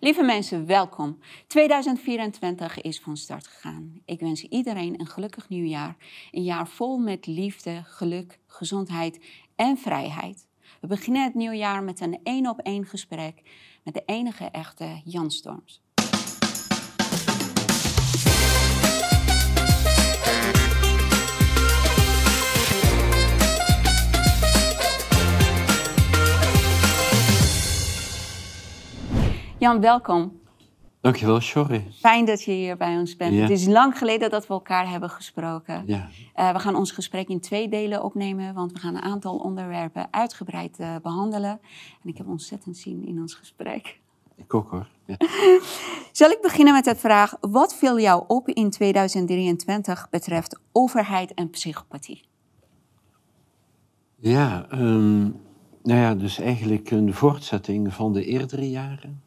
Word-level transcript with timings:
Lieve 0.00 0.22
mensen, 0.22 0.66
welkom. 0.66 1.18
2024 1.46 2.80
is 2.80 3.00
van 3.00 3.16
start 3.16 3.46
gegaan. 3.46 4.00
Ik 4.04 4.20
wens 4.20 4.42
iedereen 4.42 5.00
een 5.00 5.06
gelukkig 5.06 5.48
nieuwjaar. 5.48 5.96
Een 6.30 6.42
jaar 6.42 6.68
vol 6.68 6.98
met 6.98 7.26
liefde, 7.26 7.82
geluk, 7.84 8.38
gezondheid 8.46 9.24
en 9.54 9.78
vrijheid. 9.78 10.46
We 10.80 10.86
beginnen 10.86 11.22
het 11.22 11.34
nieuwjaar 11.34 11.82
met 11.82 12.00
een 12.00 12.20
één 12.22 12.48
op 12.48 12.58
één 12.58 12.86
gesprek 12.86 13.42
met 13.84 13.94
de 13.94 14.02
enige 14.06 14.44
echte 14.44 15.00
Jan 15.04 15.30
Storms. 15.30 15.85
Jan, 29.58 29.80
welkom. 29.80 30.40
Dankjewel, 31.00 31.40
Shorry. 31.40 31.86
Fijn 31.92 32.24
dat 32.24 32.42
je 32.42 32.52
hier 32.52 32.76
bij 32.76 32.96
ons 32.96 33.16
bent. 33.16 33.34
Ja. 33.34 33.40
Het 33.40 33.50
is 33.50 33.66
lang 33.66 33.98
geleden 33.98 34.30
dat 34.30 34.46
we 34.46 34.52
elkaar 34.54 34.90
hebben 34.90 35.10
gesproken. 35.10 35.82
Ja, 35.86 36.08
Eh, 36.34 36.52
we 36.52 36.58
gaan 36.58 36.74
ons 36.74 36.90
gesprek 36.90 37.28
in 37.28 37.40
twee 37.40 37.68
delen 37.68 38.02
opnemen, 38.04 38.54
want 38.54 38.72
we 38.72 38.78
gaan 38.78 38.94
een 38.94 39.02
aantal 39.02 39.36
onderwerpen 39.36 40.06
uitgebreid 40.10 40.78
eh, 40.78 40.94
behandelen. 41.02 41.60
En 42.02 42.08
ik 42.08 42.16
heb 42.16 42.28
ontzettend 42.28 42.76
zin 42.76 43.06
in 43.06 43.20
ons 43.20 43.34
gesprek. 43.34 44.00
ik 44.36 44.54
ook 44.54 44.70
hoor. 44.70 44.88
Ja. 45.06 45.16
Zal 46.12 46.30
ik 46.30 46.38
beginnen 46.42 46.74
met 46.74 46.84
de 46.84 46.96
vraag: 46.96 47.34
wat 47.40 47.74
viel 47.74 48.00
jou 48.00 48.24
op 48.26 48.48
in 48.48 48.70
2023 48.70 50.08
betreft 50.10 50.60
overheid 50.72 51.34
en 51.34 51.50
psychopathie? 51.50 52.22
Ja, 54.16 54.66
ehm, 54.70 55.20
nou 55.82 56.00
ja, 56.00 56.14
dus 56.14 56.38
eigenlijk 56.38 56.90
een 56.90 57.14
voortzetting 57.14 57.94
van 57.94 58.12
de 58.12 58.24
eerdere 58.24 58.70
jaren. 58.70 59.24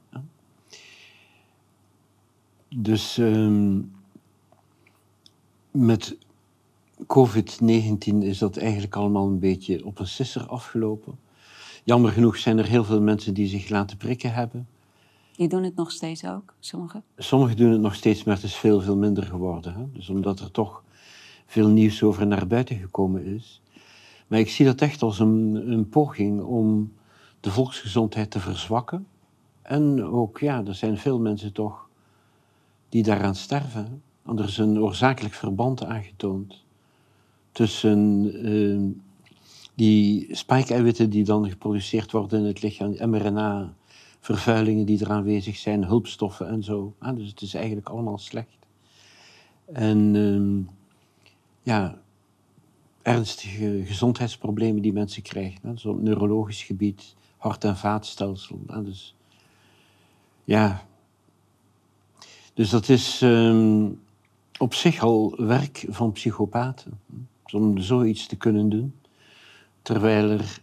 Dus 2.75 3.17
ehm, 3.17 3.81
met 5.71 6.17
COVID-19 7.03 8.17
is 8.19 8.37
dat 8.37 8.57
eigenlijk 8.57 8.95
allemaal 8.95 9.27
een 9.27 9.39
beetje 9.39 9.85
op 9.85 9.99
een 9.99 10.07
sisser 10.07 10.47
afgelopen. 10.47 11.19
Jammer 11.83 12.11
genoeg 12.11 12.37
zijn 12.37 12.57
er 12.57 12.65
heel 12.65 12.83
veel 12.83 13.01
mensen 13.01 13.33
die 13.33 13.47
zich 13.47 13.69
laten 13.69 13.97
prikken 13.97 14.33
hebben. 14.33 14.67
Die 15.35 15.47
doen 15.47 15.63
het 15.63 15.75
nog 15.75 15.91
steeds 15.91 16.25
ook, 16.25 16.53
sommigen. 16.59 17.03
Sommigen 17.17 17.57
doen 17.57 17.71
het 17.71 17.81
nog 17.81 17.95
steeds, 17.95 18.23
maar 18.23 18.35
het 18.35 18.43
is 18.43 18.55
veel, 18.55 18.81
veel 18.81 18.97
minder 18.97 19.23
geworden. 19.23 19.73
Hè? 19.73 19.85
Dus 19.93 20.09
omdat 20.09 20.39
er 20.39 20.51
toch 20.51 20.83
veel 21.45 21.67
nieuws 21.67 22.03
over 22.03 22.27
naar 22.27 22.47
buiten 22.47 22.75
gekomen 22.75 23.25
is. 23.25 23.61
Maar 24.27 24.39
ik 24.39 24.49
zie 24.49 24.65
dat 24.65 24.81
echt 24.81 25.01
als 25.01 25.19
een, 25.19 25.63
een 25.71 25.89
poging 25.89 26.41
om 26.41 26.93
de 27.39 27.51
volksgezondheid 27.51 28.31
te 28.31 28.39
verzwakken. 28.39 29.07
En 29.61 30.03
ook, 30.03 30.39
ja, 30.39 30.65
er 30.65 30.75
zijn 30.75 30.97
veel 30.97 31.19
mensen 31.19 31.53
toch 31.53 31.88
die 32.89 33.03
daaraan 33.03 33.35
sterven. 33.35 34.01
Want 34.21 34.39
er 34.39 34.47
is 34.47 34.57
een 34.57 34.79
oorzakelijk 34.79 35.33
verband 35.33 35.83
aangetoond 35.83 36.63
tussen 37.51 38.31
eh, 38.43 39.03
die 39.75 40.35
spike-eiwitten 40.35 41.09
die 41.09 41.23
dan 41.23 41.49
geproduceerd 41.49 42.11
worden 42.11 42.39
in 42.39 42.45
het 42.45 42.61
lichaam, 42.61 43.09
mRNA, 43.09 43.73
vervuilingen 44.19 44.85
die 44.85 44.99
er 44.99 45.11
aanwezig 45.11 45.57
zijn, 45.57 45.83
hulpstoffen 45.83 46.47
en 46.47 46.63
zo. 46.63 46.93
Ah, 46.99 47.15
dus 47.15 47.27
het 47.27 47.41
is 47.41 47.53
eigenlijk 47.53 47.89
allemaal 47.89 48.17
slecht. 48.17 48.57
En 49.73 50.15
ehm, 50.15 50.75
ja, 51.63 52.01
ernstige 53.01 53.81
gezondheidsproblemen 53.85 54.81
die 54.81 54.93
mensen 54.93 55.21
krijgen. 55.21 55.59
Hè, 55.61 55.73
dus 55.73 55.85
op 55.85 56.01
neurologisch 56.01 56.63
gebied, 56.63 57.15
hart- 57.37 57.63
en 57.63 57.77
vaatstelsel. 57.77 58.59
Hè, 58.67 58.83
dus 58.83 59.15
ja, 60.43 60.87
dus 62.59 62.69
dat 62.69 62.89
is 62.89 63.21
ehm, 63.21 63.87
op 64.57 64.73
zich 64.73 65.01
al 65.01 65.33
werk 65.37 65.85
van 65.89 66.11
psychopaten. 66.11 66.99
dus 67.43 67.53
om 67.53 67.77
zoiets 67.77 68.27
te 68.27 68.35
kunnen 68.35 68.69
doen. 68.69 68.93
Terwijl 69.81 70.29
er 70.29 70.61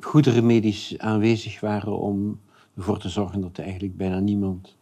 goede 0.00 0.30
remedies 0.30 0.98
aanwezig 0.98 1.60
waren 1.60 1.98
om 1.98 2.40
ervoor 2.76 2.98
te 2.98 3.08
zorgen 3.08 3.40
dat 3.40 3.58
eigenlijk 3.58 3.96
bijna 3.96 4.18
niemand 4.18 4.76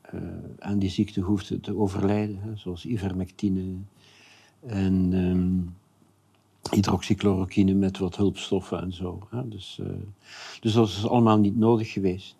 eh, 0.00 0.20
aan 0.58 0.78
die 0.78 0.90
ziekte 0.90 1.20
hoefde 1.20 1.60
te 1.60 1.76
overlijden. 1.76 2.58
Zoals 2.58 2.86
ivermectine 2.86 3.74
en 4.66 5.10
ehm, 5.12 6.74
hydroxychloroquine 6.74 7.74
met 7.74 7.98
wat 7.98 8.16
hulpstoffen 8.16 8.80
en 8.80 8.92
zo. 8.92 9.26
Hè. 9.30 9.48
Dus, 9.48 9.78
eh, 9.82 9.86
dus 10.60 10.72
dat 10.72 10.88
is 10.88 11.06
allemaal 11.06 11.38
niet 11.38 11.56
nodig 11.56 11.92
geweest. 11.92 12.34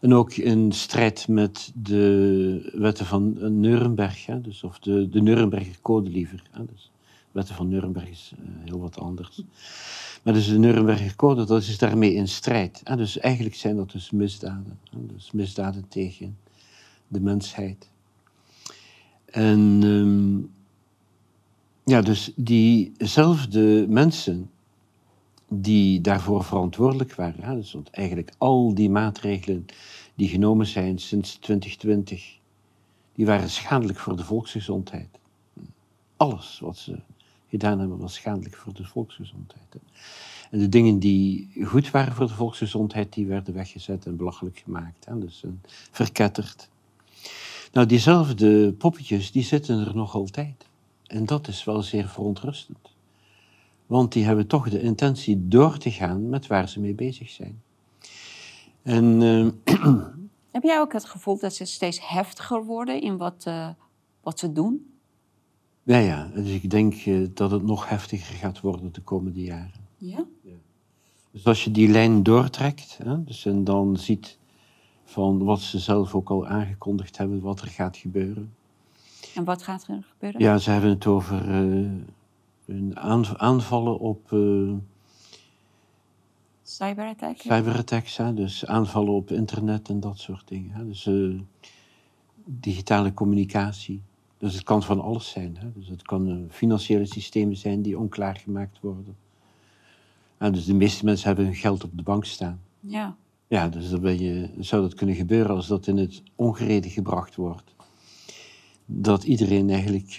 En 0.00 0.14
ook 0.14 0.32
in 0.32 0.72
strijd 0.72 1.28
met 1.28 1.72
de 1.74 2.70
wetten 2.74 3.06
van 3.06 3.60
Nuremberg, 3.60 4.26
hè, 4.26 4.40
dus, 4.40 4.62
of 4.62 4.78
de, 4.78 5.08
de 5.08 5.22
Nuremberger 5.22 5.80
Code 5.82 6.10
liever. 6.10 6.42
Hè, 6.50 6.64
dus, 6.64 6.90
wetten 7.32 7.54
van 7.54 7.68
Nuremberg 7.68 8.08
is 8.08 8.32
eh, 8.34 8.44
heel 8.64 8.80
wat 8.80 8.98
anders. 8.98 9.42
Maar 10.22 10.34
dus 10.34 10.48
de 10.48 10.58
Nuremberger 10.58 11.16
Code, 11.16 11.44
dat 11.44 11.62
is 11.62 11.78
daarmee 11.78 12.14
in 12.14 12.28
strijd. 12.28 12.80
hè. 12.84 12.96
dus 12.96 13.18
eigenlijk 13.18 13.54
zijn 13.54 13.76
dat 13.76 13.90
dus 13.90 14.10
misdaden. 14.10 14.78
hè, 14.90 15.06
dus 15.14 15.30
misdaden 15.30 15.88
tegen 15.88 16.36
de 17.08 17.20
mensheid. 17.20 17.88
En 19.24 19.80
ehm, 19.82 20.38
ja, 21.84 22.00
dus 22.00 22.32
diezelfde 22.36 23.86
mensen 23.88 24.50
die 25.52 26.00
daarvoor 26.00 26.44
verantwoordelijk 26.44 27.14
waren, 27.14 27.56
dus 27.56 27.72
want 27.72 27.90
eigenlijk 27.90 28.32
al 28.38 28.74
die 28.74 28.90
maatregelen 28.90 29.66
die 30.14 30.28
genomen 30.28 30.66
zijn 30.66 30.98
sinds 30.98 31.34
2020, 31.34 32.38
die 33.14 33.26
waren 33.26 33.50
schadelijk 33.50 33.98
voor 33.98 34.16
de 34.16 34.24
volksgezondheid. 34.24 35.18
Alles 36.16 36.58
wat 36.62 36.76
ze 36.76 36.98
gedaan 37.48 37.78
hebben 37.78 37.98
was 37.98 38.14
schadelijk 38.14 38.56
voor 38.56 38.74
de 38.74 38.84
volksgezondheid. 38.84 39.76
En 40.50 40.58
de 40.58 40.68
dingen 40.68 40.98
die 40.98 41.50
goed 41.64 41.90
waren 41.90 42.14
voor 42.14 42.26
de 42.26 42.34
volksgezondheid, 42.34 43.12
die 43.12 43.26
werden 43.26 43.54
weggezet 43.54 44.06
en 44.06 44.16
belachelijk 44.16 44.58
gemaakt. 44.58 45.04
Hè, 45.04 45.18
dus 45.18 45.44
verketterd. 45.90 46.68
Nou, 47.72 47.86
diezelfde 47.86 48.72
poppetjes, 48.72 49.32
die 49.32 49.42
zitten 49.42 49.86
er 49.86 49.94
nog 49.94 50.14
altijd. 50.14 50.66
En 51.06 51.26
dat 51.26 51.48
is 51.48 51.64
wel 51.64 51.82
zeer 51.82 52.08
verontrustend. 52.08 52.90
Want 53.90 54.12
die 54.12 54.24
hebben 54.24 54.46
toch 54.46 54.68
de 54.68 54.80
intentie 54.80 55.48
door 55.48 55.78
te 55.78 55.90
gaan 55.90 56.28
met 56.28 56.46
waar 56.46 56.68
ze 56.68 56.80
mee 56.80 56.94
bezig 56.94 57.30
zijn. 57.30 57.62
En 58.82 59.22
eh, 59.64 59.74
Heb 60.50 60.62
jij 60.62 60.80
ook 60.80 60.92
het 60.92 61.04
gevoel 61.04 61.38
dat 61.38 61.54
ze 61.54 61.64
steeds 61.64 62.08
heftiger 62.08 62.64
worden 62.64 63.00
in 63.00 63.16
wat, 63.16 63.44
eh, 63.44 63.68
wat 64.20 64.38
ze 64.38 64.52
doen? 64.52 64.92
ja, 65.82 65.98
ja, 65.98 66.30
dus 66.34 66.50
ik 66.50 66.70
denk 66.70 66.94
eh, 66.94 67.28
dat 67.34 67.50
het 67.50 67.62
nog 67.62 67.88
heftiger 67.88 68.34
gaat 68.34 68.60
worden 68.60 68.92
de 68.92 69.00
komende 69.00 69.42
jaren. 69.42 69.80
Ja. 69.96 70.24
Dus 71.30 71.44
als 71.44 71.64
je 71.64 71.70
die 71.70 71.88
lijn 71.88 72.22
doortrekt, 72.22 72.98
hè, 73.02 73.24
dus 73.24 73.46
en 73.46 73.64
dan 73.64 73.96
ziet 73.96 74.38
van 75.04 75.44
wat 75.44 75.60
ze 75.60 75.78
zelf 75.78 76.14
ook 76.14 76.30
al 76.30 76.46
aangekondigd 76.46 77.16
hebben, 77.18 77.40
wat 77.40 77.60
er 77.60 77.68
gaat 77.68 77.96
gebeuren. 77.96 78.54
En 79.34 79.44
wat 79.44 79.62
gaat 79.62 79.86
er 79.88 80.04
gebeuren? 80.12 80.40
Ja, 80.40 80.58
ze 80.58 80.70
hebben 80.70 80.90
het 80.90 81.06
over 81.06 81.50
eh, 81.50 81.90
een 82.70 82.98
aanv- 82.98 83.34
aanvallen 83.36 83.98
op 83.98 84.32
eh, 84.32 84.72
Cyberattack? 86.62 87.36
cyberattacks, 87.38 88.16
hè, 88.16 88.34
dus 88.34 88.66
aanvallen 88.66 89.12
op 89.12 89.30
internet 89.30 89.88
en 89.88 90.00
dat 90.00 90.18
soort 90.18 90.48
dingen. 90.48 90.70
Hè. 90.70 90.86
Dus 90.86 91.06
eh, 91.06 91.40
digitale 92.44 93.14
communicatie. 93.14 94.02
Dus 94.38 94.54
het 94.54 94.62
kan 94.62 94.82
van 94.82 95.00
alles 95.00 95.30
zijn. 95.30 95.56
Hè. 95.58 95.72
Dus 95.74 95.88
het 95.88 96.02
kan 96.02 96.28
eh, 96.28 96.36
financiële 96.48 97.06
systemen 97.06 97.56
zijn 97.56 97.82
die 97.82 97.98
onklaargemaakt 97.98 98.80
worden. 98.80 99.16
Dus 100.38 100.64
de 100.64 100.74
meeste 100.74 101.04
mensen 101.04 101.26
hebben 101.26 101.44
hun 101.44 101.54
geld 101.54 101.84
op 101.84 101.96
de 101.96 102.02
bank 102.02 102.24
staan. 102.24 102.60
Ja. 102.80 103.16
Ja, 103.46 103.68
dus 103.68 103.90
dan 103.90 104.00
ben 104.00 104.18
je, 104.18 104.50
zou 104.58 104.82
dat 104.82 104.94
kunnen 104.94 105.14
gebeuren 105.14 105.56
als 105.56 105.66
dat 105.66 105.86
in 105.86 105.96
het 105.96 106.22
ongereden 106.34 106.90
gebracht 106.90 107.34
wordt. 107.34 107.74
Dat 108.86 109.24
iedereen 109.24 109.70
eigenlijk 109.70 110.18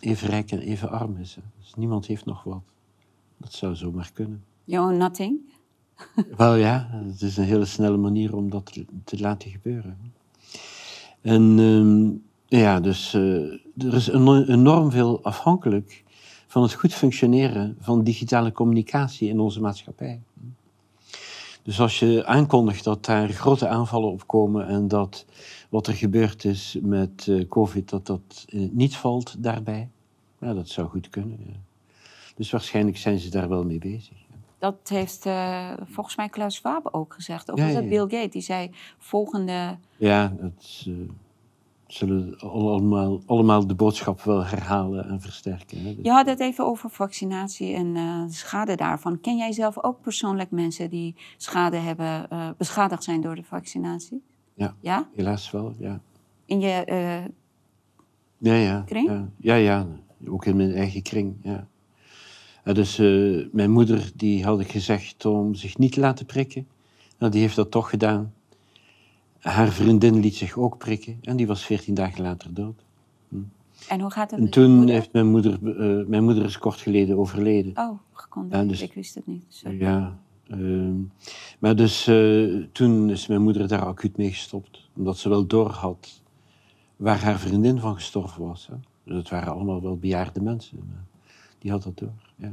even 0.00 0.28
rijk 0.28 0.50
en 0.50 0.58
even 0.58 0.90
arm 0.90 1.16
is. 1.16 1.36
Dus 1.58 1.74
niemand 1.74 2.06
heeft 2.06 2.24
nog 2.24 2.42
wat. 2.44 2.62
Dat 3.36 3.52
zou 3.52 3.74
zomaar 3.74 4.10
kunnen. 4.12 4.44
You 4.64 4.86
own 4.86 4.96
nothing? 4.96 5.38
Wel 6.36 6.54
ja, 6.54 6.88
het 6.92 7.22
is 7.22 7.36
een 7.36 7.44
hele 7.44 7.64
snelle 7.64 7.96
manier 7.96 8.36
om 8.36 8.50
dat 8.50 8.72
te, 8.72 8.84
te 9.04 9.18
laten 9.18 9.50
gebeuren. 9.50 9.98
En 11.20 11.58
ehm, 11.58 12.58
ja, 12.60 12.80
dus 12.80 13.14
eh, 13.14 13.52
er 13.86 13.94
is 13.94 14.08
eno- 14.08 14.44
enorm 14.44 14.90
veel 14.90 15.22
afhankelijk 15.22 16.04
van 16.46 16.62
het 16.62 16.74
goed 16.74 16.94
functioneren 16.94 17.76
van 17.80 18.04
digitale 18.04 18.52
communicatie 18.52 19.28
in 19.28 19.40
onze 19.40 19.60
maatschappij. 19.60 20.20
Dus 21.62 21.80
als 21.80 21.98
je 21.98 22.26
aankondigt 22.26 22.84
dat 22.84 23.04
daar 23.04 23.28
grote 23.28 23.68
aanvallen 23.68 24.10
op 24.10 24.26
komen 24.26 24.66
en 24.66 24.88
dat 24.88 25.26
wat 25.70 25.86
er 25.86 25.94
gebeurd 25.94 26.44
is 26.44 26.78
met 26.82 27.26
eh, 27.28 27.48
COVID, 27.48 27.88
dat 27.88 28.06
dat 28.06 28.46
het 28.46 28.74
niet 28.74 28.96
valt 28.96 29.42
daarbij, 29.42 29.88
ja, 30.40 30.54
dat 30.54 30.68
zou 30.68 30.88
goed 30.88 31.08
kunnen. 31.10 31.38
Ja. 31.46 31.56
Dus 32.34 32.50
waarschijnlijk 32.50 32.96
zijn 32.96 33.18
ze 33.18 33.30
daar 33.30 33.48
wel 33.48 33.64
mee 33.64 33.78
bezig. 33.78 34.18
ja. 34.18 34.36
Dat 34.58 34.88
heeft 34.88 35.26
uh, 35.26 35.72
volgens 35.84 36.16
mij 36.16 36.28
Klaus 36.28 36.54
Schwab 36.54 36.88
ook 36.92 37.14
gezegd. 37.14 37.48
Of 37.52 37.58
Ja, 37.58 37.64
was 37.64 37.74
dat 37.74 37.88
Bill 37.88 38.00
Gates? 38.00 38.30
Die 38.30 38.42
zei 38.42 38.70
volgende... 38.98 39.78
Ja, 39.96 40.34
dat 40.40 40.84
eh, 40.86 40.92
zullen 41.86 42.38
allemaal, 42.38 43.20
allemaal 43.26 43.66
de 43.66 43.74
boodschap 43.74 44.22
wel 44.22 44.44
herhalen 44.44 45.08
en 45.08 45.20
versterken. 45.20 45.78
Hè? 45.78 45.94
Dus- 45.94 46.04
Je 46.04 46.10
had 46.10 46.26
het 46.26 46.40
even 46.40 46.66
over 46.66 46.90
vaccinatie 46.90 47.74
en 47.74 47.96
eh, 47.96 48.24
de 48.26 48.32
schade 48.32 48.74
daarvan. 48.76 49.20
Ken 49.20 49.36
jij 49.36 49.52
zelf 49.52 49.82
ook 49.82 50.00
persoonlijk 50.00 50.50
mensen 50.50 50.90
die 50.90 51.14
schade 51.36 51.76
hebben, 51.76 52.30
eh, 52.30 52.48
beschadigd 52.56 53.04
zijn 53.04 53.20
door 53.20 53.34
de 53.34 53.44
vaccinatie? 53.44 54.22
Ja. 54.54 54.74
Ja? 54.80 55.08
Helaas 55.16 55.50
wel, 55.50 55.74
ja. 55.78 56.00
In 56.44 56.60
je... 56.60 56.68
eh, 56.84 57.24
Ja, 58.38 58.54
ja. 58.54 58.82
Kring? 58.86 59.08
Ja, 59.08 59.28
ja, 59.38 59.54
ja. 59.54 59.86
ook 60.28 60.44
in 60.46 60.56
mijn 60.56 60.72
eigen 60.74 61.02
kring, 61.02 61.34
ja. 61.42 61.66
Ja, 62.64 62.72
dus 62.72 62.98
eh, 62.98 63.46
mijn 63.52 63.70
moeder, 63.70 64.10
die 64.14 64.44
had 64.44 64.60
ik 64.60 64.70
gezegd 64.70 65.24
om 65.24 65.54
zich 65.54 65.78
niet 65.78 65.92
te 65.92 66.00
laten 66.00 66.26
prikken. 66.26 66.66
Nou, 67.18 67.32
die 67.32 67.40
heeft 67.40 67.56
dat 67.56 67.70
toch 67.70 67.90
gedaan. 67.90 68.32
Haar 69.38 69.68
vriendin 69.68 70.20
liet 70.20 70.34
zich 70.36 70.56
ook 70.58 70.78
prikken 70.78 71.18
en 71.22 71.36
die 71.36 71.46
was 71.46 71.64
veertien 71.64 71.94
dagen 71.94 72.22
later 72.22 72.54
dood. 72.54 72.84
en 73.88 74.00
hoe 74.00 74.10
gaat 74.10 74.30
het 74.30 74.40
En 74.40 74.50
toen 74.50 74.76
moeder? 74.76 74.94
heeft 74.94 75.12
mijn 75.12 75.26
moeder, 75.26 75.52
eh, 75.52 76.06
mijn 76.06 76.24
moeder 76.24 76.44
is 76.44 76.58
kort 76.58 76.80
geleden 76.80 77.18
overleden. 77.18 77.72
Oh, 77.78 77.98
gecondoleerd. 78.12 78.62
Ja, 78.62 78.68
dus- 78.70 78.82
Ik 78.82 78.94
wist 78.94 79.14
het 79.14 79.26
niet. 79.26 79.44
Sorry. 79.48 79.78
Ja, 79.80 80.18
ehm, 80.50 80.94
maar 81.58 81.76
dus 81.76 82.06
eh, 82.06 82.54
toen 82.72 83.10
is 83.10 83.26
mijn 83.26 83.42
moeder 83.42 83.68
daar 83.68 83.84
acuut 83.86 84.16
mee 84.16 84.30
gestopt. 84.30 84.88
Omdat 84.96 85.18
ze 85.18 85.28
wel 85.28 85.46
door 85.46 85.70
had 85.70 86.22
waar 86.96 87.20
haar 87.22 87.38
vriendin 87.38 87.78
van 87.80 87.94
gestorven 87.94 88.46
was. 88.46 88.66
Hè. 88.66 88.74
Dus 89.04 89.16
het 89.16 89.28
waren 89.28 89.52
allemaal 89.52 89.82
wel 89.82 89.96
bejaarde 89.98 90.40
mensen. 90.42 90.78
Maar 90.88 91.04
die 91.58 91.70
had 91.70 91.82
dat 91.82 91.98
door, 91.98 92.12
ja. 92.36 92.52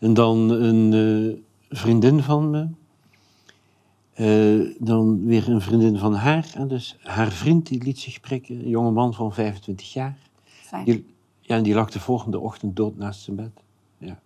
En 0.00 0.14
dan 0.14 0.50
een 0.50 0.92
eh, 0.92 1.76
vriendin 1.78 2.22
van 2.22 2.50
me. 2.50 2.68
eh, 4.12 4.76
dan 4.78 5.24
weer 5.26 5.48
een 5.48 5.60
vriendin 5.60 5.98
van 5.98 6.14
haar. 6.14 6.50
En 6.54 6.68
dus 6.68 6.96
haar 7.02 7.32
vriend 7.32 7.66
die 7.66 7.82
liet 7.82 7.98
zich 7.98 8.20
prikken. 8.20 8.54
Een 8.58 8.68
jonge 8.68 8.90
man 8.90 9.14
van 9.14 9.32
25 9.34 9.92
jaar. 9.92 10.18
Fijn. 10.44 10.84
Die, 10.84 11.14
ja, 11.40 11.56
en 11.56 11.62
die 11.62 11.74
lag 11.74 11.90
de 11.90 12.00
volgende 12.00 12.38
ochtend 12.40 12.76
dood 12.76 12.96
naast 12.96 13.20
zijn 13.20 13.36
bed. 13.36 13.50
Ja. 13.98 14.20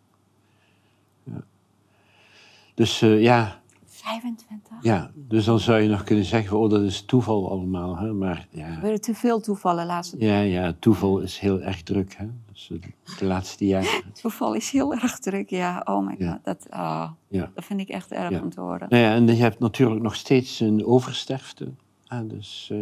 Dus 2.80 3.02
eh, 3.02 3.22
ja, 3.22 3.60
25? 3.86 4.72
ja, 4.80 5.10
dus 5.14 5.44
dan 5.44 5.58
zou 5.60 5.80
je 5.80 5.88
nog 5.88 6.02
kunnen 6.04 6.24
zeggen, 6.24 6.58
oh 6.58 6.70
dat 6.70 6.82
is 6.82 7.02
toeval 7.04 7.50
allemaal. 7.50 7.96
Hè? 7.96 8.12
Maar 8.12 8.46
Er 8.52 8.58
ja, 8.58 8.80
werden 8.80 9.00
te 9.00 9.14
veel 9.14 9.40
toevallen 9.40 9.86
laatste 9.86 10.16
ja, 10.18 10.40
ja, 10.40 10.74
toeval 10.78 11.18
is 11.18 11.38
heel 11.38 11.60
erg 11.60 11.82
druk. 11.82 12.14
Hè? 12.16 12.26
Dus 12.52 12.66
de, 12.70 12.80
de 13.18 13.24
laatste 13.24 13.66
jaren. 13.66 14.02
Toeval 14.22 14.54
is 14.54 14.70
heel 14.70 14.92
erg 14.94 15.18
druk, 15.18 15.50
ja. 15.50 15.82
Oh 15.84 16.06
my 16.06 16.14
Ja. 16.18 16.32
god, 16.32 16.44
dat, 16.44 16.66
ah, 16.70 17.10
Ja. 17.28 17.50
dat 17.54 17.64
vind 17.64 17.80
ik 17.80 17.88
echt 17.88 18.12
erg 18.12 18.30
Ja. 18.30 18.40
om 18.40 18.50
te 18.50 18.60
horen. 18.60 18.86
Nou 18.88 19.02
ja, 19.02 19.14
en 19.14 19.26
je 19.26 19.42
hebt 19.42 19.58
natuurlijk 19.58 20.02
nog 20.02 20.14
steeds 20.14 20.60
een 20.60 20.84
oversterfte. 20.86 21.68
Ah, 22.06 22.28
dus 22.28 22.68
eh 22.72 22.78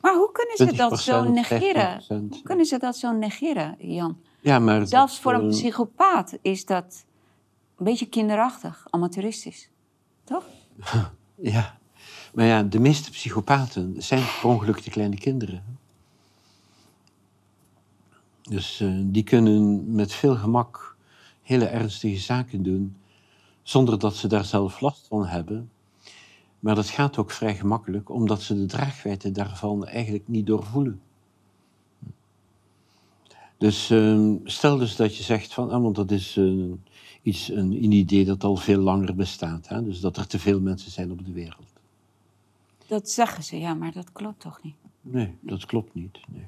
Maar 0.00 0.14
hoe 0.14 0.30
kunnen 0.32 0.56
ze 0.56 0.76
dat 0.76 1.00
zo 1.00 1.22
20%, 1.24 1.32
negeren? 1.32 2.00
15%. 2.02 2.06
Hoe 2.08 2.42
kunnen 2.42 2.66
ze 2.66 2.78
dat 2.78 2.96
zo 2.96 3.12
negeren, 3.12 3.74
Jan? 3.78 4.16
Ja, 4.40 4.58
maar 4.58 4.86
Zelfs 4.86 5.12
dat, 5.12 5.22
voor 5.22 5.34
een 5.34 5.40
eh, 5.42 5.48
psychopaat 5.48 6.38
is 6.42 6.64
dat 6.64 7.04
een 7.82 7.88
beetje 7.88 8.08
kinderachtig, 8.08 8.86
amateuristisch. 8.90 9.68
Toch? 10.24 10.44
Ja, 11.34 11.78
maar 12.34 12.46
ja, 12.46 12.62
de 12.62 12.78
meeste 12.78 13.10
psychopaten 13.10 14.02
zijn 14.02 14.22
per 14.40 14.50
ongeluk 14.50 14.84
de 14.84 14.90
kleine 14.90 15.16
kinderen. 15.16 15.78
Dus 18.42 18.80
eh, 18.80 18.98
die 19.02 19.22
kunnen 19.22 19.94
met 19.94 20.12
veel 20.12 20.36
gemak 20.36 20.96
hele 21.42 21.64
ernstige 21.64 22.20
zaken 22.20 22.62
doen, 22.62 22.96
zonder 23.62 23.98
dat 23.98 24.16
ze 24.16 24.26
daar 24.26 24.44
zelf 24.44 24.80
last 24.80 25.06
van 25.06 25.26
hebben. 25.26 25.70
Maar 26.58 26.74
dat 26.74 26.88
gaat 26.88 27.18
ook 27.18 27.30
vrij 27.30 27.56
gemakkelijk, 27.56 28.10
omdat 28.10 28.42
ze 28.42 28.54
de 28.54 28.66
draagwijdte 28.66 29.30
daarvan 29.30 29.86
eigenlijk 29.86 30.28
niet 30.28 30.46
doorvoelen. 30.46 31.00
Dus 33.58 33.90
eh, 33.90 34.30
stel 34.44 34.78
dus 34.78 34.96
dat 34.96 35.16
je 35.16 35.22
zegt 35.22 35.54
van, 35.54 35.70
ah, 35.70 35.82
want 35.82 35.96
dat 35.96 36.10
is 36.10 36.36
eh, 36.36 36.44
iets, 37.22 37.48
een, 37.48 37.72
een 37.72 37.92
idee 37.92 38.24
dat 38.24 38.44
al 38.44 38.56
veel 38.56 38.80
langer 38.80 39.14
bestaat. 39.14 39.68
Hè? 39.68 39.84
Dus 39.84 40.00
dat 40.00 40.16
er 40.16 40.26
te 40.26 40.38
veel 40.38 40.60
mensen 40.60 40.90
zijn 40.90 41.10
op 41.10 41.24
de 41.24 41.32
wereld. 41.32 41.72
Dat 42.86 43.10
zeggen 43.10 43.44
ze, 43.44 43.58
ja, 43.58 43.74
maar 43.74 43.92
dat 43.92 44.12
klopt 44.12 44.40
toch 44.40 44.62
niet? 44.62 44.74
Nee, 45.00 45.34
dat 45.40 45.66
klopt 45.66 45.94
niet. 45.94 46.18
Nee. 46.28 46.46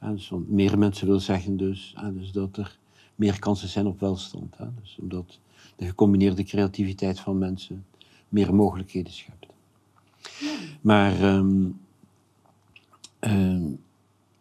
Ja, 0.00 0.12
dus, 0.12 0.28
want 0.28 0.50
meer 0.50 0.78
mensen 0.78 1.06
wil 1.06 1.20
zeggen 1.20 1.56
dus, 1.56 1.92
ah, 1.96 2.14
dus 2.14 2.32
dat 2.32 2.56
er 2.56 2.78
meer 3.14 3.38
kansen 3.38 3.68
zijn 3.68 3.86
op 3.86 4.00
welstand. 4.00 4.56
Hè? 4.58 4.66
Dus 4.80 4.98
omdat 5.00 5.38
de 5.76 5.86
gecombineerde 5.86 6.44
creativiteit 6.44 7.20
van 7.20 7.38
mensen 7.38 7.84
meer 8.28 8.54
mogelijkheden 8.54 9.12
schept. 9.12 9.46
Maar 10.80 11.22
ehm, 11.22 11.68
ehm, 13.18 13.62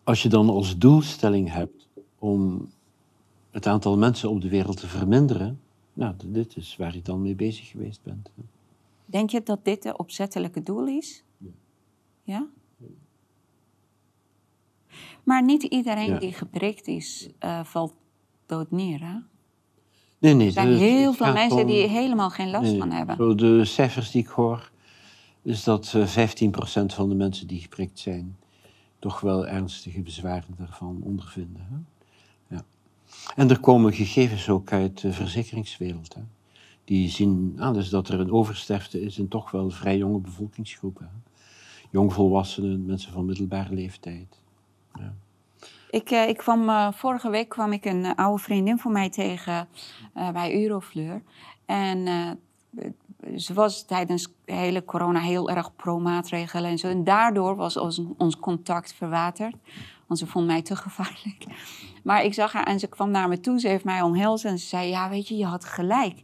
als 0.03 0.23
je 0.23 0.29
dan 0.29 0.49
als 0.49 0.77
doelstelling 0.77 1.51
hebt 1.51 1.87
om 2.19 2.69
het 3.51 3.67
aantal 3.67 3.97
mensen 3.97 4.29
op 4.29 4.41
de 4.41 4.49
wereld 4.49 4.77
te 4.77 4.87
verminderen, 4.87 5.59
nou, 5.93 6.13
dit 6.25 6.55
is 6.57 6.75
waar 6.77 6.95
je 6.95 7.01
dan 7.01 7.21
mee 7.21 7.35
bezig 7.35 7.67
geweest 7.67 8.03
bent. 8.03 8.29
hè. 8.35 8.41
Denk 9.05 9.29
je 9.29 9.43
dat 9.43 9.65
dit 9.65 9.83
het 9.83 9.97
opzettelijke 9.97 10.63
doel 10.63 10.87
is? 10.87 11.23
Ja? 12.23 12.47
Maar 15.23 15.43
niet 15.43 15.63
iedereen 15.63 16.09
Ja. 16.11 16.19
die 16.19 16.33
geprikt 16.33 16.87
is, 16.87 17.29
eh, 17.39 17.63
valt 17.63 17.93
dood 18.45 18.71
neer. 18.71 18.99
Hè? 18.99 19.17
Nee, 20.17 20.33
nee. 20.33 20.47
Er 20.47 20.53
zijn 20.53 20.67
het- 20.67 20.79
heel 20.79 21.13
veel 21.13 21.33
mensen 21.33 21.61
om- 21.61 21.67
die 21.67 21.87
helemaal 21.87 22.29
geen 22.29 22.49
last 22.49 22.69
Nee, 22.69 22.79
van 22.79 22.91
hebben. 22.91 23.37
De 23.37 23.65
cijfers 23.65 24.11
die 24.11 24.21
ik 24.21 24.27
hoor, 24.27 24.71
is 25.41 25.63
dat 25.63 25.93
eh 25.95 26.05
15% 26.05 26.93
van 26.93 27.09
de 27.09 27.15
mensen 27.15 27.47
die 27.47 27.59
geprikt 27.61 27.99
zijn, 27.99 28.37
toch 28.99 29.19
wel 29.19 29.47
ernstige 29.47 30.01
bezwaren 30.01 30.53
daarvan 30.57 30.99
ondervinden. 31.03 31.67
Hè? 31.69 31.75
Ja. 33.25 33.33
En 33.35 33.49
er 33.49 33.59
komen 33.59 33.93
gegevens 33.93 34.49
ook 34.49 34.71
uit 34.71 35.01
de 35.01 35.13
verzekeringswereld. 35.13 36.13
Hè? 36.13 36.21
Die 36.83 37.09
zien 37.09 37.55
dus 37.73 37.89
dat 37.89 38.07
er 38.07 38.19
een 38.19 38.31
oversterfte 38.31 39.01
is 39.01 39.17
in 39.17 39.27
toch 39.27 39.51
wel 39.51 39.69
vrij 39.69 39.97
jonge 39.97 40.19
bevolkingsgroepen. 40.19 41.23
Jongvolwassenen, 41.89 42.85
mensen 42.85 43.11
van 43.11 43.25
middelbare 43.25 43.73
leeftijd. 43.73 44.39
Ik, 45.89 46.11
eh, 46.11 46.27
ik 46.27 46.37
kwam, 46.37 46.69
eh, 46.69 46.91
vorige 46.91 47.29
week 47.29 47.49
kwam 47.49 47.71
ik 47.71 47.85
een 47.85 48.05
eh, 48.05 48.11
oude 48.15 48.43
vriendin 48.43 48.77
van 48.77 48.91
mij 48.91 49.09
tegen 49.09 49.67
bij 50.13 50.61
Eurofleur. 50.61 51.21
En 51.65 52.07
ze 53.35 53.53
was 53.53 53.85
tijdens 53.85 54.27
de 54.45 54.53
hele 54.53 54.85
corona 54.85 55.19
heel 55.19 55.49
erg 55.49 55.75
pro-maatregelen 55.75 56.69
en 56.69 56.77
zo. 56.77 56.87
En 56.87 57.03
daardoor 57.03 57.55
was 57.55 57.77
ons, 57.77 58.01
ons 58.17 58.37
contact 58.37 58.93
verwaterd. 58.93 59.55
Want 60.09 60.19
ze 60.19 60.27
vond 60.27 60.45
mij 60.45 60.61
te 60.61 60.75
gevaarlijk. 60.75 61.45
Maar 62.03 62.23
ik 62.23 62.33
zag 62.33 62.53
haar 62.53 62.63
en 62.63 62.79
ze 62.79 62.87
kwam 62.87 63.11
naar 63.11 63.27
me 63.27 63.39
toe. 63.39 63.59
Ze 63.59 63.67
heeft 63.67 63.83
mij 63.83 64.01
omhelzen 64.01 64.49
en 64.49 64.59
ze 64.59 64.67
zei, 64.67 64.89
ja, 64.89 65.09
weet 65.09 65.27
je, 65.27 65.37
je 65.37 65.45
had 65.45 65.65
gelijk. 65.65 66.17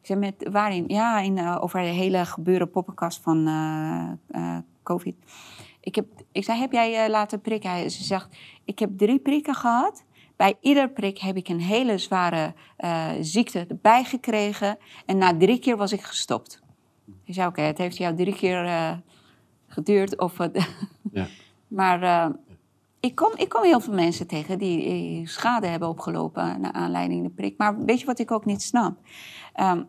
Ik 0.00 0.10
zei, 0.10 0.18
met, 0.18 0.48
waarin? 0.50 0.84
Ja, 0.88 1.18
in, 1.20 1.38
eh, 1.38 1.56
over 1.60 1.80
de 1.80 1.86
hele 1.86 2.24
gebeuren 2.26 2.70
poppenkast 2.70 3.20
van 3.22 3.46
eh, 3.46 4.10
eh, 4.40 4.58
COVID. 4.82 5.16
Ik, 5.80 5.94
heb, 5.94 6.06
ik 6.32 6.44
zei, 6.44 6.58
heb 6.60 6.72
jij 6.72 7.10
laten 7.10 7.40
prikken? 7.40 7.70
Hij- 7.70 7.88
Ze 7.88 8.04
zegt, 8.04 8.36
ik 8.64 8.78
heb 8.78 8.98
drie 8.98 9.18
prikken 9.18 9.54
gehad. 9.54 10.04
Bij 10.36 10.54
ieder 10.60 10.90
prik 10.90 11.18
heb 11.18 11.36
ik 11.36 11.48
een 11.48 11.60
hele 11.60 11.98
zware 11.98 12.54
ziekte 13.20 13.66
erbij 13.68 14.04
gekregen. 14.04 14.78
En 15.06 15.18
na 15.18 15.36
drie 15.36 15.58
keer 15.58 15.76
was 15.76 15.92
ik 15.92 16.02
gestopt. 16.02 16.62
Ik 17.24 17.34
zei, 17.34 17.48
oké, 17.48 17.60
het 17.60 17.78
heeft 17.78 17.96
jou 17.96 18.14
drie 18.16 18.34
keer 18.34 19.02
geduurd. 19.66 20.18
Of, 20.20 20.36
Ja. 21.12 21.26
maar 21.78 22.30
ik, 23.04 23.14
kom, 23.14 23.32
ik 23.36 23.48
kom 23.48 23.62
heel 23.62 23.80
veel 23.80 23.92
mensen 23.92 24.26
tegen 24.26 24.58
die 24.58 24.84
eh, 24.84 25.26
schade 25.26 25.66
hebben 25.66 25.88
opgelopen 25.88 26.60
naar 26.60 26.72
aanleiding 26.72 27.22
de 27.22 27.30
prik. 27.30 27.58
Maar 27.58 27.84
weet 27.84 28.00
je 28.00 28.06
wat 28.06 28.18
ik 28.18 28.30
ook 28.30 28.44
niet 28.44 28.62
snap? 28.62 28.96
Ehm, 29.52 29.82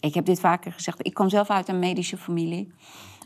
ik 0.00 0.14
heb 0.14 0.24
dit 0.24 0.40
vaker 0.40 0.72
gezegd. 0.72 1.06
Ik 1.06 1.14
kom 1.14 1.28
zelf 1.28 1.50
uit 1.50 1.68
een 1.68 1.78
medische 1.78 2.16
familie. 2.16 2.72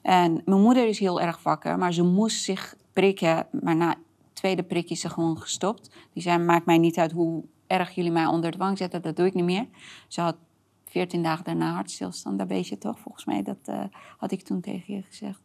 En 0.02 0.42
mijn 0.44 0.60
moeder 0.60 0.88
is 0.88 0.98
heel 0.98 1.20
erg 1.20 1.42
wakker, 1.42 1.78
maar 1.78 1.92
ze 1.92 2.02
moest 2.02 2.42
zich 2.42 2.76
prikken. 2.92 3.46
Maar 3.50 3.76
na 3.76 3.88
het 3.88 3.98
tweede 4.32 4.62
prik 4.62 4.90
is 4.90 5.00
ze 5.00 5.08
gewoon 5.08 5.40
gestopt. 5.40 5.90
Die 6.12 6.22
zei, 6.22 6.38
maakt 6.38 6.66
mij 6.66 6.78
niet 6.78 6.98
uit 6.98 7.12
hoe 7.12 7.44
erg 7.66 7.94
jullie 7.94 8.12
mij 8.12 8.26
onder 8.26 8.50
dwang 8.50 8.78
zetten. 8.78 9.02
Dat 9.02 9.16
doe 9.16 9.26
ik 9.26 9.34
niet 9.34 9.44
meer. 9.44 9.66
Ze 10.08 10.20
had 10.20 10.36
14 10.84 11.22
dagen 11.22 11.44
daarna 11.44 11.72
hartstilstand. 11.72 12.38
Dat 12.38 12.48
weet 12.48 12.68
je 12.68 12.78
toch? 12.78 12.98
Volgens 12.98 13.24
mij, 13.24 13.42
dat 13.42 13.58
eh, 13.64 13.84
had 14.16 14.32
ik 14.32 14.42
toen 14.42 14.60
tegen 14.60 14.94
je 14.94 15.02
gezegd. 15.02 15.40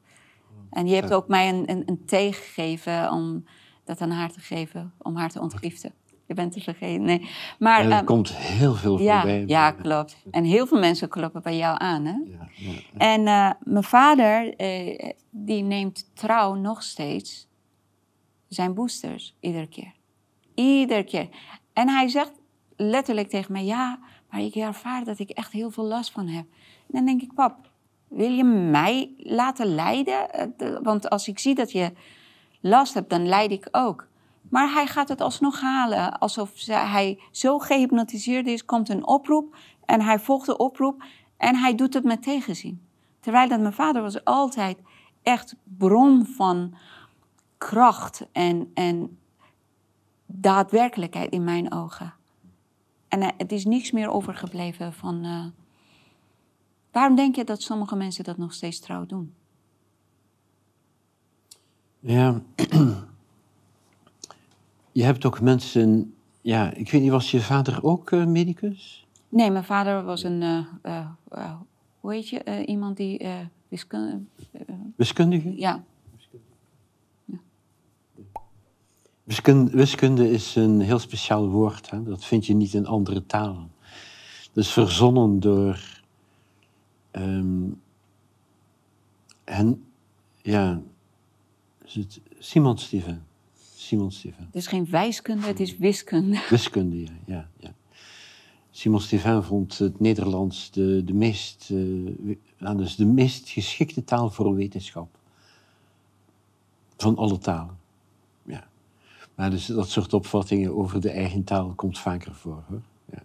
En 0.69 0.87
je 0.87 0.95
hebt 0.95 1.13
ook 1.13 1.27
mij 1.27 1.49
een, 1.49 1.69
een, 1.69 1.83
een 1.85 2.05
thee 2.05 2.33
gegeven 2.33 3.11
om 3.11 3.43
dat 3.83 4.01
aan 4.01 4.11
haar 4.11 4.31
te 4.31 4.39
geven. 4.39 4.93
Om 4.97 5.15
haar 5.15 5.29
te 5.29 5.41
ontgiften. 5.41 5.93
Je 6.25 6.33
bent 6.33 6.51
te 6.51 6.61
vergeten. 6.61 7.03
Nee. 7.03 7.29
Maar, 7.59 7.79
En 7.79 7.85
er 7.85 7.97
ehm, 7.97 8.05
komt 8.05 8.35
heel 8.35 8.73
veel 8.73 8.99
ja, 8.99 9.19
voorbij. 9.21 9.43
ja, 9.47 9.71
klopt. 9.71 10.17
En 10.31 10.43
heel 10.43 10.67
veel 10.67 10.79
mensen 10.79 11.09
kloppen 11.09 11.41
bij 11.41 11.57
jou 11.57 11.75
aan, 11.79 12.05
hè? 12.05 12.11
Ja, 12.11 12.49
ja. 12.55 12.71
En 12.97 13.27
eh, 13.27 13.51
mijn 13.63 13.83
vader, 13.83 14.55
eh, 14.55 15.11
die 15.29 15.63
neemt 15.63 16.09
trouw 16.13 16.53
nog 16.53 16.83
steeds 16.83 17.47
zijn 18.47 18.73
boosters 18.73 19.35
iedere 19.39 19.67
keer. 19.67 19.93
Iedere 20.53 21.03
keer. 21.03 21.29
En 21.73 21.89
hij 21.89 22.07
zegt 22.07 22.31
letterlijk 22.75 23.29
tegen 23.29 23.51
mij, 23.51 23.65
ja, 23.65 23.99
Maar 24.29 24.41
ik 24.41 24.55
ervaar 24.55 25.03
dat 25.03 25.19
ik 25.19 25.29
echt 25.29 25.51
heel 25.51 25.71
veel 25.71 25.85
last 25.85 26.11
van 26.11 26.27
heb. 26.27 26.45
En 26.87 26.87
dan 26.87 27.05
denk 27.05 27.21
ik, 27.21 27.33
pap, 27.33 27.71
wil 28.07 28.31
je 28.31 28.43
mij 28.43 29.13
laten 29.17 29.75
lijden? 29.75 30.31
Eh, 30.57 30.77
Want 30.83 31.09
als 31.09 31.27
ik 31.27 31.39
zie 31.39 31.55
dat 31.55 31.71
je 31.71 31.91
last 32.61 32.93
hebt, 32.93 33.09
dan 33.09 33.27
lijd 33.27 33.51
ik 33.51 33.67
ook. 33.71 34.07
Maar 34.49 34.71
hij 34.71 34.87
gaat 34.87 35.09
het 35.09 35.21
alsnog 35.21 35.61
halen. 35.61 36.19
Alsof 36.19 36.65
hij 36.65 37.19
zo 37.31 37.59
gehypnotiseerd 37.59 38.47
is, 38.47 38.65
komt 38.65 38.89
een 38.89 39.07
oproep 39.07 39.55
en 39.85 40.01
hij 40.01 40.19
volgt 40.19 40.45
de 40.45 40.57
oproep 40.57 41.03
en 41.37 41.55
hij 41.55 41.75
doet 41.75 41.93
het 41.93 42.03
met 42.03 42.23
tegenzin. 42.23 42.81
Terwijl 43.19 43.49
dat 43.49 43.59
mijn 43.59 43.73
vader 43.73 44.01
was 44.01 44.23
altijd 44.23 44.77
echt 45.23 45.55
bron 45.63 46.25
van 46.25 46.73
kracht 47.57 48.27
en, 48.31 48.71
en 48.73 49.17
daadwerkelijkheid 50.25 51.31
in 51.31 51.43
mijn 51.43 51.73
ogen. 51.73 52.13
En 53.07 53.21
eh, 53.21 53.29
het 53.37 53.51
is 53.51 53.65
niks 53.65 53.91
meer 53.91 54.09
overgebleven 54.09 54.93
van. 54.93 55.23
eh, 55.23 55.45
waarom 56.91 57.15
denk 57.15 57.35
je 57.35 57.43
dat 57.43 57.61
sommige 57.61 57.95
mensen 57.95 58.23
dat 58.23 58.37
nog 58.37 58.53
steeds 58.53 58.79
trouw 58.79 59.05
doen? 59.05 59.33
Ja, 61.99 62.41
je 64.91 65.03
hebt 65.03 65.25
ook 65.25 65.41
mensen, 65.41 66.13
ja, 66.41 66.71
ik 66.73 66.91
weet 66.91 67.01
niet, 67.01 67.11
was 67.11 67.31
je 67.31 67.39
vader 67.41 67.83
ook 67.83 68.11
eh, 68.11 68.25
medicus? 68.25 69.05
Nee, 69.29 69.51
mijn 69.51 69.63
vader 69.63 70.03
was 70.03 70.23
een. 70.23 70.41
eh, 70.41 71.05
eh, 71.31 71.53
hoe 71.99 72.13
heet 72.13 72.29
je? 72.29 72.65
Iemand 72.65 72.97
die 72.97 73.27
wiskunde. 73.67 74.19
Wiskundige? 74.95 75.57
ja, 75.57 75.83
Wiskunde, 79.23 79.71
wiskunde 79.71 80.31
is 80.31 80.55
een 80.55 80.79
heel 80.79 80.99
speciaal 80.99 81.47
woord, 81.49 81.89
hè? 81.89 82.03
dat 82.03 82.25
vind 82.25 82.45
je 82.45 82.53
niet 82.53 82.73
in 82.73 82.85
andere 82.85 83.25
talen. 83.25 83.71
Dat 84.53 84.63
is 84.63 84.71
verzonnen 84.71 85.39
door 85.39 85.96
ehm 87.21 87.71
hen, 89.43 89.83
ja, 90.41 90.81
is 91.83 91.95
het 91.95 92.21
Simon 92.39 92.77
Steven. 92.77 93.25
Simon 93.75 94.11
Steven. 94.11 94.45
het 94.45 94.55
is 94.55 94.67
geen 94.67 94.89
wijskunde, 94.89 95.47
het 95.47 95.59
is 95.59 95.77
wiskunde. 95.77 96.45
Wiskunde, 96.49 96.99
ja. 96.99 97.11
ja, 97.25 97.49
ja. 97.57 97.73
Simon 98.71 99.01
Stevin 99.01 99.43
vond 99.43 99.77
het 99.77 99.99
Nederlands 99.99 100.71
de, 100.71 101.03
de, 101.05 101.13
meest, 101.13 101.69
nou, 102.57 102.77
dus 102.77 102.95
de 102.95 103.05
meest 103.05 103.49
geschikte 103.49 104.03
taal 104.03 104.29
voor 104.29 104.55
wetenschap. 104.55 105.17
Van 106.97 107.17
alle 107.17 107.37
talen. 107.37 107.77
Ja. 108.43 108.67
Maar 109.35 109.49
dus 109.49 109.65
dat 109.65 109.89
soort 109.89 110.13
opvattingen 110.13 110.75
over 110.75 111.01
de 111.01 111.09
eigen 111.09 111.43
taal 111.43 111.73
komt 111.75 111.99
vaker 111.99 112.35
voor. 112.35 112.63
Hoor. 112.67 112.81
Ja. 113.11 113.23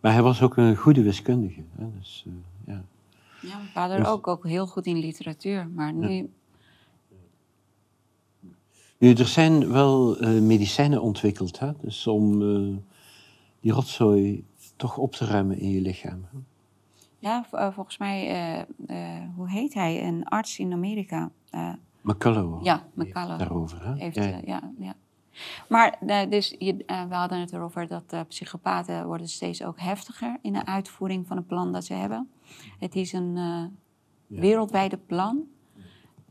Maar 0.00 0.12
hij 0.12 0.22
was 0.22 0.42
ook 0.42 0.56
een 0.56 0.76
goede 0.76 1.02
wiskundige. 1.02 1.62
Hè? 1.76 1.86
Dus, 1.98 2.24
eh, 2.26 2.32
ja. 3.48 3.56
Mijn 3.56 3.68
vader 3.72 3.96
Dus- 3.98 4.06
ook, 4.06 4.26
ook 4.26 4.46
heel 4.46 4.66
goed 4.66 4.86
in 4.86 4.96
literatuur. 4.98 5.68
Maar 5.68 5.92
nu. 5.92 6.30
Nu, 8.98 9.12
er 9.12 9.26
zijn 9.26 9.72
wel 9.72 10.16
eh, 10.18 10.40
medicijnen 10.40 11.02
ontwikkeld, 11.02 11.58
hè? 11.58 11.72
Dus 11.80 12.06
om 12.06 12.42
eh, 12.42 12.76
die 13.60 13.72
rotzooi 13.72 14.44
toch 14.76 14.96
op 14.98 15.12
te 15.12 15.24
ruimen 15.24 15.58
in 15.58 15.70
je 15.70 15.80
lichaam. 15.80 16.26
Hè? 16.32 16.38
Ja, 17.18 17.46
eh, 17.50 17.72
volgens 17.72 17.98
mij, 17.98 18.28
eh, 18.28 18.60
eh, 19.16 19.22
hoe 19.36 19.50
heet 19.50 19.74
hij? 19.74 20.04
Een 20.06 20.24
arts 20.24 20.58
in 20.58 20.72
Amerika. 20.72 21.30
eh, 21.50 21.72
McCullough. 22.00 22.64
Ja, 22.64 22.86
McCullough. 22.94 23.38
Daarover, 23.38 23.84
hè? 23.86 23.94
heeft, 23.94 24.16
Ja, 24.16 24.40
ja, 24.44 24.72
ja. 24.78 24.94
Maar 25.68 25.96
eh, 26.06 26.30
dus 26.30 26.54
je, 26.58 26.76
we 26.86 27.14
hadden 27.14 27.40
het 27.40 27.52
erover 27.52 27.86
dat 27.88 28.28
psychopaten 28.28 29.06
worden 29.06 29.28
steeds 29.28 29.62
ook 29.62 29.80
heftiger 29.80 30.38
in 30.42 30.52
de 30.52 30.66
uitvoering 30.66 31.26
van 31.26 31.36
het 31.36 31.46
plan 31.46 31.72
dat 31.72 31.84
ze 31.84 31.94
hebben. 31.94 32.28
Het 32.78 32.94
is 32.94 33.12
een 33.12 33.36
eh, 33.36 33.64
wereldwijde 34.26 34.96
plan. 34.96 35.44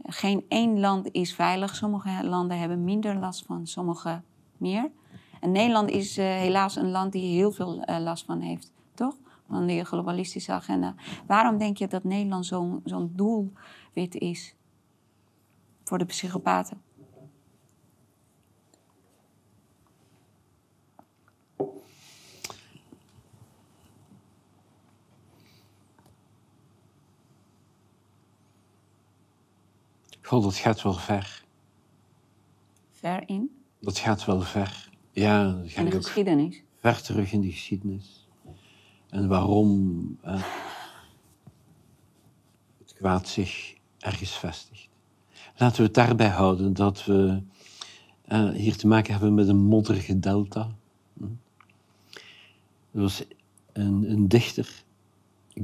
Geen 0.04 0.46
één 0.48 0.80
land 0.80 1.12
is 1.12 1.36
veilig. 1.36 1.76
Sommige 1.76 2.24
landen 2.24 2.60
hebben 2.60 2.84
minder 2.84 3.16
last 3.16 3.46
van, 3.46 3.68
sommige 3.68 4.22
meer. 4.58 4.92
En 5.40 5.52
Nederland 5.52 5.90
is 5.90 6.18
eh, 6.18 6.26
helaas 6.26 6.76
een 6.76 6.92
land 6.92 7.12
die 7.12 7.36
heel 7.36 7.52
veel 7.52 7.82
eh, 7.82 8.00
last 8.00 8.26
van 8.26 8.40
heeft, 8.40 8.74
toch? 8.94 9.16
Van 9.48 9.66
die 9.66 9.86
globalistische 9.86 10.52
agenda. 10.52 10.96
Waarom 11.28 11.58
denk 11.58 11.78
je 11.78 11.88
dat 11.88 12.04
Nederland 12.04 12.46
zo'n 12.46 12.82
zo'n 12.84 13.12
doelwit 13.16 14.16
is 14.16 14.56
voor 15.84 15.98
de 15.98 16.06
psychopaten? 16.06 16.82
Dat 30.42 30.56
gaat 30.56 30.82
wel 30.82 30.94
ver. 30.94 31.44
Ver 32.92 33.24
in. 33.26 33.50
Dat 33.80 33.98
gaat 33.98 34.26
wel 34.26 34.42
ver. 34.42 34.90
Ja, 35.12 35.52
dat 35.52 35.64
En 35.64 35.70
gaat 35.70 35.92
de 35.92 35.98
geschiedenis. 36.02 36.64
ver 36.80 37.02
terug 37.02 37.32
in 37.32 37.42
de 37.42 37.52
geschiedenis. 37.52 38.28
En 39.10 39.28
waarom 39.28 40.18
eh, 40.22 40.44
het 42.80 42.94
kwaad 42.94 43.28
zich 43.28 43.76
ergens 44.00 44.38
vestigt. 44.38 44.90
Laten 45.58 45.78
we 45.78 45.84
het 45.84 45.94
daarbij 45.94 46.30
houden 46.30 46.74
dat 46.74 47.06
we 47.06 47.42
eh, 48.26 48.50
hier 48.50 48.78
te 48.78 48.88
maken 48.88 49.12
hebben 49.12 49.34
met 49.34 49.48
een 49.48 49.64
modderige 49.64 50.20
delta. 50.20 50.70
Hm. 51.18 51.24
Er 52.92 53.02
was 53.02 53.24
een, 53.74 54.12
een 54.12 54.28
dichter. 54.28 54.84
Ik 55.54 55.64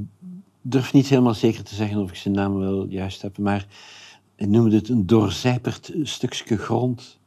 durf 0.62 0.92
niet 0.92 1.08
helemaal 1.08 1.34
zeker 1.34 1.64
te 1.64 1.74
zeggen 1.74 1.98
of 1.98 2.10
ik 2.10 2.16
zijn 2.16 2.34
naam 2.34 2.58
wel 2.58 2.86
juist 2.86 3.22
heb, 3.22 3.38
maar 3.38 3.66
hij 4.40 4.48
noemde 4.48 4.76
het 4.76 4.88
een 4.88 5.06
doorzijperd 5.06 5.92
stukje 6.02 6.56
grond. 6.56 7.18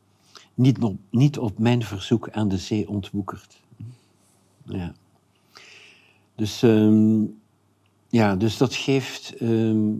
Niet 0.53 0.79
op, 0.79 0.97
niet 1.09 1.37
op 1.37 1.57
mijn 1.57 1.83
verzoek 1.83 2.29
aan 2.29 2.47
de 2.47 2.57
zee 2.57 2.89
ontwoekerd. 2.89 3.61
Ja. 4.65 4.93
Dus, 6.35 6.63
ehm, 6.63 7.23
ja, 8.09 8.35
dus 8.35 8.57
dat 8.57 8.75
geeft 8.75 9.35
ehm, 9.37 9.91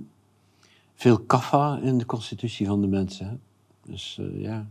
veel 0.96 1.20
kaffa 1.20 1.80
in 1.80 1.98
de 1.98 2.06
constitutie 2.06 2.68
van 2.68 2.82
de 2.82 2.88
mensen. 2.88 3.28
Hè? 3.28 3.36
Dus 3.92 4.18
eh, 4.20 4.42
ja. 4.42 4.68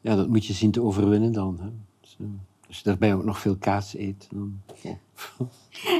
Ja, 0.00 0.16
dat 0.16 0.28
moet 0.28 0.46
je 0.46 0.52
zien 0.52 0.70
te 0.70 0.82
overwinnen 0.82 1.32
dan. 1.32 1.58
Hè? 1.60 1.68
Dus, 2.00 2.16
eh, 2.20 2.26
als 2.68 2.76
je 2.76 2.84
daarbij 2.84 3.14
ook 3.14 3.24
nog 3.24 3.38
veel 3.38 3.56
kaas 3.56 3.94
eet. 3.94 4.28
Dan... 4.30 4.60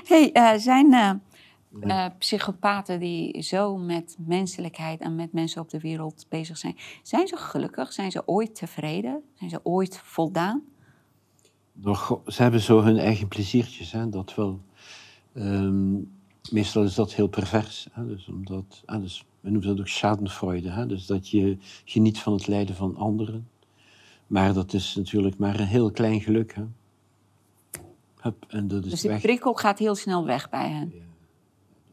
Hey, 0.05 0.33
eh, 0.33 0.59
zijn 0.59 1.21
eh, 1.81 2.07
psychopaten 2.19 3.01
die 3.01 3.43
zo 3.43 3.77
met 3.77 4.17
menselijkheid 4.19 5.01
en 5.01 5.15
met 5.15 5.33
mensen 5.33 5.61
op 5.61 5.71
de 5.71 5.81
wereld 5.81 6.27
bezig 6.29 6.59
zijn, 6.59 6.77
zijn 7.03 7.27
ze 7.27 7.37
gelukkig? 7.37 7.93
Zijn 7.93 8.11
ze 8.11 8.23
ooit 8.27 8.55
tevreden? 8.55 9.23
Zijn 9.35 9.51
ze 9.51 9.61
ooit 9.63 10.01
voldaan? 10.05 10.63
Nog, 11.73 12.21
ze 12.27 12.43
hebben 12.43 12.61
zo 12.61 12.83
hun 12.83 12.99
eigen 12.99 13.29
pleziertjes, 13.29 13.93
hè? 13.93 14.09
dat 14.09 14.35
wel. 14.35 14.61
Ehm, 15.35 15.95
meestal 16.51 16.83
is 16.85 16.95
dat 16.95 17.15
heel 17.15 17.29
pervers. 17.29 17.89
Hè? 17.93 18.07
Dus 18.07 18.29
omdat, 18.29 18.83
ah, 18.85 19.01
dus, 19.01 19.25
we 19.41 19.51
noemen 19.51 19.69
dat 19.69 19.81
ook 19.81 19.89
schadenfreude. 19.89 20.71
Hè? 20.71 20.87
Dus 20.87 21.07
dat 21.07 21.29
je 21.29 21.57
geniet 21.85 22.19
van 22.19 22.33
het 22.33 22.47
lijden 22.47 22.75
van 22.75 22.97
anderen. 22.97 23.49
Maar 24.27 24.53
dat 24.55 24.73
is 24.73 24.95
natuurlijk 24.95 25.39
maar 25.39 25.61
een 25.61 25.67
heel 25.67 25.91
klein 25.91 26.21
geluk. 26.21 26.55
Hè? 26.55 26.65
Hup, 28.21 28.45
en 28.49 28.69
dat 28.69 28.85
is 28.85 28.91
Dus 28.91 29.03
weg. 29.03 29.21
prikkel 29.21 29.55
gaat 29.55 29.79
heel 29.79 29.95
snel 29.95 30.25
weg 30.25 30.51
bij 30.51 30.71
hen. 30.71 30.93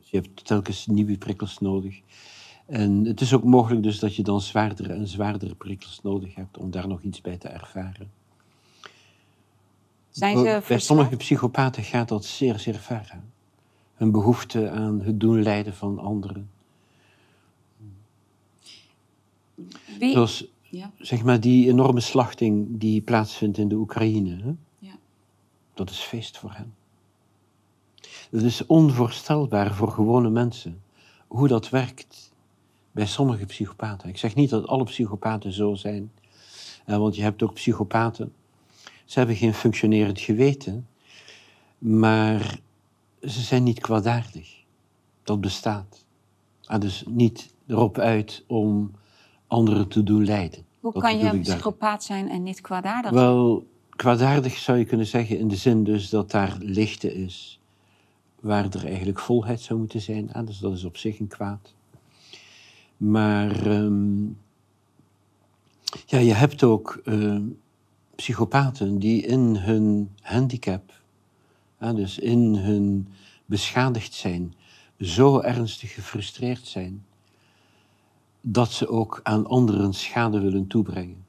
Dus 0.05 0.13
je 0.13 0.17
hebt 0.27 0.45
telkens 0.45 0.87
nieuwe 0.87 1.17
prikkels 1.17 1.59
nodig. 1.59 2.01
En 2.65 3.05
het 3.05 3.21
is 3.21 3.33
ook 3.33 3.43
mogelijk 3.43 3.83
dus 3.83 3.99
dat 3.99 4.15
je 4.15 4.23
dan 4.23 4.41
zwaardere 4.41 4.93
en 4.93 5.07
zwaardere 5.07 5.55
prikkels 5.55 5.99
nodig 6.03 6.35
hebt 6.35 6.57
om 6.57 6.71
daar 6.71 6.87
nog 6.87 7.01
iets 7.01 7.21
bij 7.21 7.37
te 7.37 7.47
ervaren. 7.47 8.11
Zijn 10.09 10.37
ze 10.37 10.61
Bij 10.67 10.79
sommige 10.79 11.15
psychopaten 11.15 11.83
gaat 11.83 12.07
dat 12.07 12.25
zeer, 12.25 12.59
zeer 12.59 12.75
ver. 12.75 13.07
hè. 13.11 13.17
Hun 13.93 14.11
behoefte 14.11 14.69
aan 14.69 15.01
het 15.01 15.19
doen 15.19 15.43
lijden 15.43 15.73
van 15.73 15.99
anderen. 15.99 16.49
Wie? 19.99 20.11
Zoals 20.11 20.45
Ja. 20.61 20.91
zeg 20.99 21.23
maar 21.23 21.39
die 21.39 21.69
enorme 21.69 21.99
slachting 21.99 22.67
die 22.69 23.01
plaatsvindt 23.01 23.57
in 23.57 23.67
de 23.67 23.75
Oekraïne. 23.75 24.35
Hè? 24.43 24.53
Ja. 24.79 24.95
Dat 25.73 25.89
is 25.89 25.97
feest 25.99 26.37
voor 26.37 26.53
hen. 26.53 26.73
Het 28.35 28.43
is 28.43 28.65
onvoorstelbaar 28.65 29.73
voor 29.73 29.91
gewone 29.91 30.29
mensen 30.29 30.81
hoe 31.27 31.47
dat 31.47 31.69
werkt 31.69 32.31
bij 32.91 33.05
sommige 33.05 33.45
psychopaten. 33.45 34.09
Ik 34.09 34.17
zeg 34.17 34.35
niet 34.35 34.49
dat 34.49 34.67
alle 34.67 34.83
psychopaten 34.83 35.53
zo 35.53 35.75
zijn, 35.75 36.11
eh, 36.85 36.97
want 36.97 37.15
je 37.15 37.21
hebt 37.21 37.43
ook 37.43 37.53
psychopaten. 37.53 38.33
Ze 39.05 39.17
hebben 39.17 39.35
geen 39.35 39.53
functionerend 39.53 40.19
geweten, 40.19 40.87
maar 41.77 42.59
ze 43.21 43.41
zijn 43.41 43.63
niet 43.63 43.79
kwaadaardig. 43.79 44.63
Dat 45.23 45.41
bestaat. 45.41 46.05
Ah, 46.63 46.81
dus 46.81 47.03
niet 47.07 47.53
erop 47.67 47.97
uit 47.97 48.43
om 48.47 48.91
anderen 49.47 49.87
te 49.87 50.03
doen 50.03 50.25
lijden. 50.25 50.65
Hoe 50.79 50.93
Dat 50.93 51.01
kan 51.01 51.17
je 51.17 51.29
een 51.29 51.41
psychopaat 51.41 52.03
zijn 52.03 52.29
en 52.29 52.43
niet 52.43 52.61
kwaadaardig? 52.61 53.11
Wel, 53.11 53.67
kwaadaardig 53.89 54.57
zou 54.57 54.77
je 54.77 54.85
kunnen 54.85 55.07
zeggen 55.07 55.39
in 55.39 55.47
de 55.47 55.55
zin 55.55 55.83
dus 55.83 56.09
dat 56.09 56.31
daar 56.31 56.57
lichte 56.59 57.13
is 57.13 57.59
waar 58.45 58.65
er 58.65 58.85
eigenlijk 58.85 59.19
volheid 59.19 59.61
zou 59.61 59.79
moeten 59.79 60.01
zijn. 60.01 60.31
Dus 60.45 60.59
dat 60.59 60.73
is 60.73 60.83
op 60.83 60.97
zich 60.97 61.19
een 61.19 61.27
kwaad. 61.27 61.73
Maar 62.97 63.65
ehm, 63.65 64.25
ja, 66.05 66.17
je 66.17 66.33
hebt 66.33 66.63
ook 66.63 67.01
uh, 67.03 67.41
psychopaten 68.15 68.99
die 68.99 69.21
in 69.21 69.55
hun 69.55 70.11
handicap, 70.21 71.01
dus 71.79 72.19
in 72.19 72.55
hun 72.55 73.07
beschadigd 73.45 74.13
zijn, 74.13 74.53
zo 74.99 75.39
ernstig 75.39 75.93
gefrustreerd 75.93 76.67
zijn, 76.67 77.05
dat 78.41 78.71
ze 78.71 78.87
ook 78.87 79.19
aan 79.23 79.47
anderen 79.47 79.93
schade 79.93 80.39
willen 80.39 80.67
toebrengen. 80.67 81.25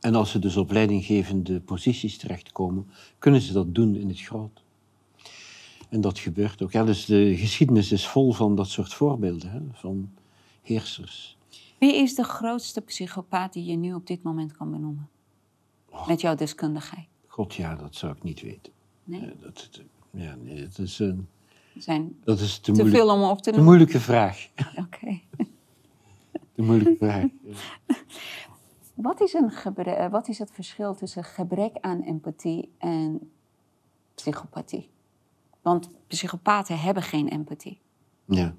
En 0.00 0.14
als 0.14 0.30
ze 0.30 0.38
dus 0.38 0.56
op 0.56 0.70
leidinggevende 0.70 1.60
posities 1.60 2.18
terechtkomen, 2.18 2.90
kunnen 3.18 3.40
ze 3.40 3.52
dat 3.52 3.74
doen 3.74 3.96
in 3.96 4.08
het 4.08 4.20
groot. 4.20 4.62
En 5.90 6.00
dat 6.00 6.18
gebeurt 6.18 6.62
ook. 6.62 6.72
Ja, 6.72 6.84
dus 6.84 7.04
de 7.04 7.36
geschiedenis 7.36 7.92
is 7.92 8.08
vol 8.08 8.32
van 8.32 8.54
dat 8.54 8.68
soort 8.68 8.94
voorbeelden, 8.94 9.50
hè, 9.50 9.60
van 9.72 10.10
heersers. 10.62 11.38
Wie 11.78 11.94
is 11.94 12.14
de 12.14 12.24
grootste 12.24 12.80
psychopaat 12.80 13.52
die 13.52 13.64
je 13.64 13.76
nu 13.76 13.94
op 13.94 14.06
dit 14.06 14.22
moment 14.22 14.56
kan 14.56 14.70
benoemen? 14.70 15.08
Met 16.06 16.20
jouw 16.20 16.34
deskundigheid. 16.34 17.06
God, 17.26 17.54
ja, 17.54 17.74
dat 17.74 17.94
zou 17.94 18.12
ik 18.16 18.22
niet 18.22 18.40
weten. 18.40 18.72
Nee? 19.04 19.20
Ja, 19.20 19.32
dat, 19.40 19.82
ja, 20.10 20.34
nee, 20.34 20.62
dat 20.62 20.78
is 20.78 20.98
een... 20.98 21.28
Zijn 21.78 22.16
dat 22.24 22.40
is 22.40 22.58
te, 22.58 22.72
te 22.72 22.86
veel 22.86 23.10
om 23.10 23.22
op 23.22 23.42
te 23.42 23.50
noemen? 23.50 23.58
Een 23.58 23.64
moeilijke 23.64 24.00
vraag. 24.00 24.48
Oké. 24.84 25.20
De 26.54 26.62
moeilijke 26.62 26.96
vraag. 26.96 27.24
Wat 28.94 29.20
is, 29.20 29.32
een 29.32 29.50
gebrek, 29.50 30.10
wat 30.10 30.28
is 30.28 30.38
het 30.38 30.50
verschil 30.50 30.94
tussen 30.94 31.24
gebrek 31.24 31.76
aan 31.80 32.02
empathie 32.02 32.70
en 32.78 33.30
psychopathie? 34.14 34.90
Want 35.62 35.90
psychopaten 36.06 36.80
hebben 36.80 37.02
geen 37.02 37.28
empathie. 37.28 37.80
Ja. 38.24 38.54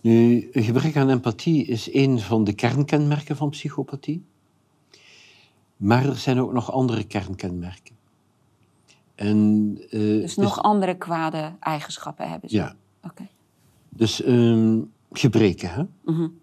Nu, 0.00 0.48
gebrek 0.52 0.96
aan 0.96 1.10
empathie 1.10 1.64
is 1.64 1.94
een 1.94 2.20
van 2.20 2.44
de 2.44 2.52
kernkenmerken 2.52 3.36
van 3.36 3.50
psychopathie. 3.50 4.24
Maar 5.76 6.06
er 6.06 6.16
zijn 6.16 6.40
ook 6.40 6.52
nog 6.52 6.72
andere 6.72 7.04
kernkenmerken. 7.04 7.94
En, 9.14 9.76
uh, 9.90 10.20
dus 10.20 10.36
nog 10.36 10.62
andere 10.62 10.94
kwade 10.94 11.52
eigenschappen 11.60 12.30
hebben 12.30 12.48
ze? 12.48 12.56
Ja. 12.56 12.76
Oké. 13.02 13.28
Dus 13.88 14.26
um, 14.26 14.92
gebreken, 15.12 15.70
hè? 15.70 15.84
Mm 16.04 16.40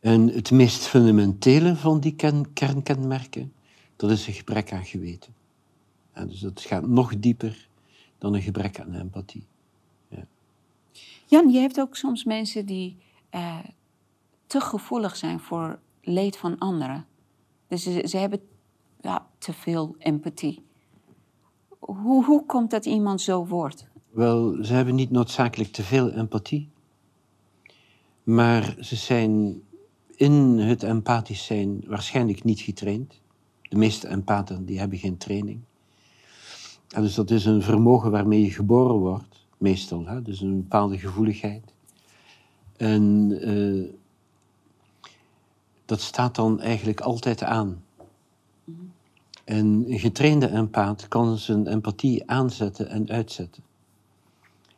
En 0.00 0.28
het 0.28 0.50
meest 0.50 0.86
fundamentele 0.86 1.76
van 1.76 2.00
die 2.00 2.16
kernkenmerken, 2.52 3.52
dat 3.96 4.10
is 4.10 4.26
een 4.26 4.32
gebrek 4.32 4.72
aan 4.72 4.84
geweten. 4.84 5.34
En 6.12 6.28
dus 6.28 6.40
dat 6.40 6.60
gaat 6.60 6.86
nog 6.86 7.18
dieper 7.18 7.68
dan 8.22 8.34
een 8.34 8.42
gebrek 8.42 8.80
aan 8.80 8.94
empathie. 8.94 9.46
Ja. 10.08 10.26
Jan, 11.26 11.50
je 11.50 11.58
hebt 11.58 11.80
ook 11.80 11.96
soms 11.96 12.24
mensen 12.24 12.66
die 12.66 12.96
uh, 13.34 13.58
te 14.46 14.60
gevoelig 14.60 15.16
zijn 15.16 15.40
voor 15.40 15.78
leed 16.00 16.36
van 16.36 16.58
anderen. 16.58 17.06
Dus 17.68 17.82
ze, 17.82 18.04
ze 18.08 18.16
hebben 18.16 18.40
ja, 19.00 19.26
te 19.38 19.52
veel 19.52 19.94
empathie. 19.98 20.62
Hoe, 21.78 22.24
hoe 22.24 22.46
komt 22.46 22.70
dat 22.70 22.86
iemand 22.86 23.20
zo 23.20 23.46
wordt? 23.46 23.88
Wel, 24.10 24.64
ze 24.64 24.74
hebben 24.74 24.94
niet 24.94 25.10
noodzakelijk 25.10 25.72
te 25.72 25.82
veel 25.82 26.10
empathie. 26.10 26.68
Maar 28.22 28.76
ze 28.80 28.96
zijn 28.96 29.62
in 30.16 30.58
het 30.58 30.82
empathisch 30.82 31.44
zijn 31.44 31.84
waarschijnlijk 31.86 32.44
niet 32.44 32.60
getraind. 32.60 33.20
De 33.62 33.76
meeste 33.76 34.08
empathen 34.08 34.64
die 34.64 34.78
hebben 34.78 34.98
geen 34.98 35.16
training. 35.16 35.60
Ja, 36.92 37.00
dus 37.00 37.14
dat 37.14 37.30
is 37.30 37.44
een 37.44 37.62
vermogen 37.62 38.10
waarmee 38.10 38.42
je 38.42 38.50
geboren 38.50 38.94
wordt, 38.94 39.46
meestal. 39.58 40.06
Hè? 40.06 40.22
Dus 40.22 40.40
een 40.40 40.56
bepaalde 40.56 40.98
gevoeligheid. 40.98 41.72
En 42.76 43.30
uh, 43.48 43.88
dat 45.84 46.00
staat 46.00 46.34
dan 46.34 46.60
eigenlijk 46.60 47.00
altijd 47.00 47.42
aan. 47.42 47.82
En 49.44 49.84
een 49.88 49.98
getrainde 49.98 50.48
empaat 50.48 51.08
kan 51.08 51.38
zijn 51.38 51.66
empathie 51.66 52.30
aanzetten 52.30 52.88
en 52.88 53.08
uitzetten. 53.10 53.62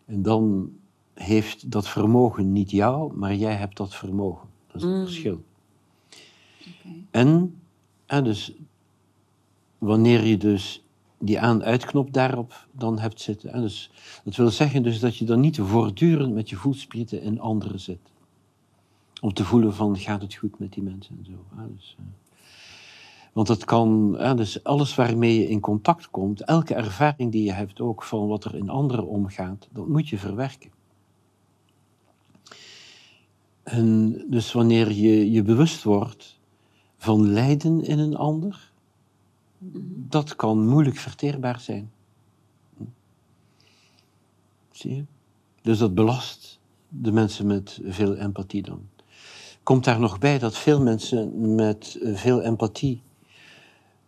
En 0.05 0.23
dan 0.23 0.73
heeft 1.15 1.71
dat 1.71 1.89
vermogen 1.89 2.53
niet 2.53 2.71
jou, 2.71 3.17
maar 3.17 3.35
jij 3.35 3.55
hebt 3.55 3.77
dat 3.77 3.95
vermogen. 3.95 4.49
Dat 4.67 4.77
is 4.77 4.83
het 4.83 4.93
Mm. 4.93 5.05
verschil. 5.05 5.43
En 7.11 7.55
dus 8.07 8.53
wanneer 9.79 10.25
je 10.25 10.37
dus 10.37 10.84
die 11.25 11.41
aan-uitknop 11.41 12.13
daarop 12.13 12.67
dan 12.73 12.99
hebt 12.99 13.21
zitten. 13.21 13.53
En 13.53 13.61
dus, 13.61 13.91
dat 14.25 14.37
wil 14.37 14.51
zeggen 14.51 14.83
dus 14.83 15.01
dat 15.01 15.17
je 15.17 15.25
dan 15.25 15.41
niet 15.41 15.59
voortdurend 15.59 16.35
met 16.35 16.51
je 16.51 16.57
voelsprieten 16.57 17.23
in 17.23 17.41
anderen 17.41 17.81
zit. 17.81 18.13
Om 19.21 19.33
te 19.33 19.45
voelen 19.45 19.75
van, 19.75 19.97
gaat 19.97 20.23
het 20.23 20.35
goed 20.35 20.59
met 20.59 20.73
die 20.73 20.83
mensen 20.83 21.17
en 21.19 21.25
zo. 21.25 21.57
hè. 21.57 21.75
Dus, 21.75 21.97
eh, 21.99 22.05
want 23.33 23.47
dat 23.47 23.65
kan, 23.65 24.15
hè, 24.19 24.35
dus 24.35 24.65
alles 24.65 24.95
waarmee 24.95 25.39
je 25.39 25.49
in 25.49 25.61
contact 25.61 26.11
komt, 26.11 26.41
elke 26.41 26.75
ervaring 26.75 27.33
die 27.33 27.45
je 27.45 27.53
hebt 27.53 27.81
ook 27.81 28.03
van 28.03 28.27
wat 28.27 28.45
er 28.45 28.55
in 28.55 28.69
anderen 28.69 29.07
omgaat, 29.07 29.69
dat 29.73 29.89
moet 29.89 30.09
je 30.09 30.19
verwerken. 30.19 30.71
En 33.63 34.25
dus 34.31 34.53
wanneer 34.53 34.93
je 34.93 35.31
je 35.31 35.43
bewust 35.43 35.83
wordt 35.83 36.41
van 36.97 37.29
lijden 37.29 37.85
in 37.85 37.99
een 37.99 38.17
ander, 38.17 38.73
dat 40.09 40.37
kan 40.37 40.67
moeilijk 40.67 40.97
verteerbaar 40.97 41.61
zijn. 41.61 41.93
Zie 44.71 44.95
je? 44.95 45.05
Dus 45.63 45.79
dat 45.79 45.95
belast 45.95 46.61
de 46.89 47.13
mensen 47.13 47.47
met 47.47 47.81
veel 47.85 48.17
empathie 48.17 48.63
dan. 48.63 48.89
Komt 49.63 49.85
daar 49.85 50.01
nog 50.01 50.19
bij 50.19 50.39
dat 50.39 50.57
veel 50.57 50.81
mensen 50.83 51.55
met 51.55 51.99
veel 52.03 52.43
empathie 52.43 53.03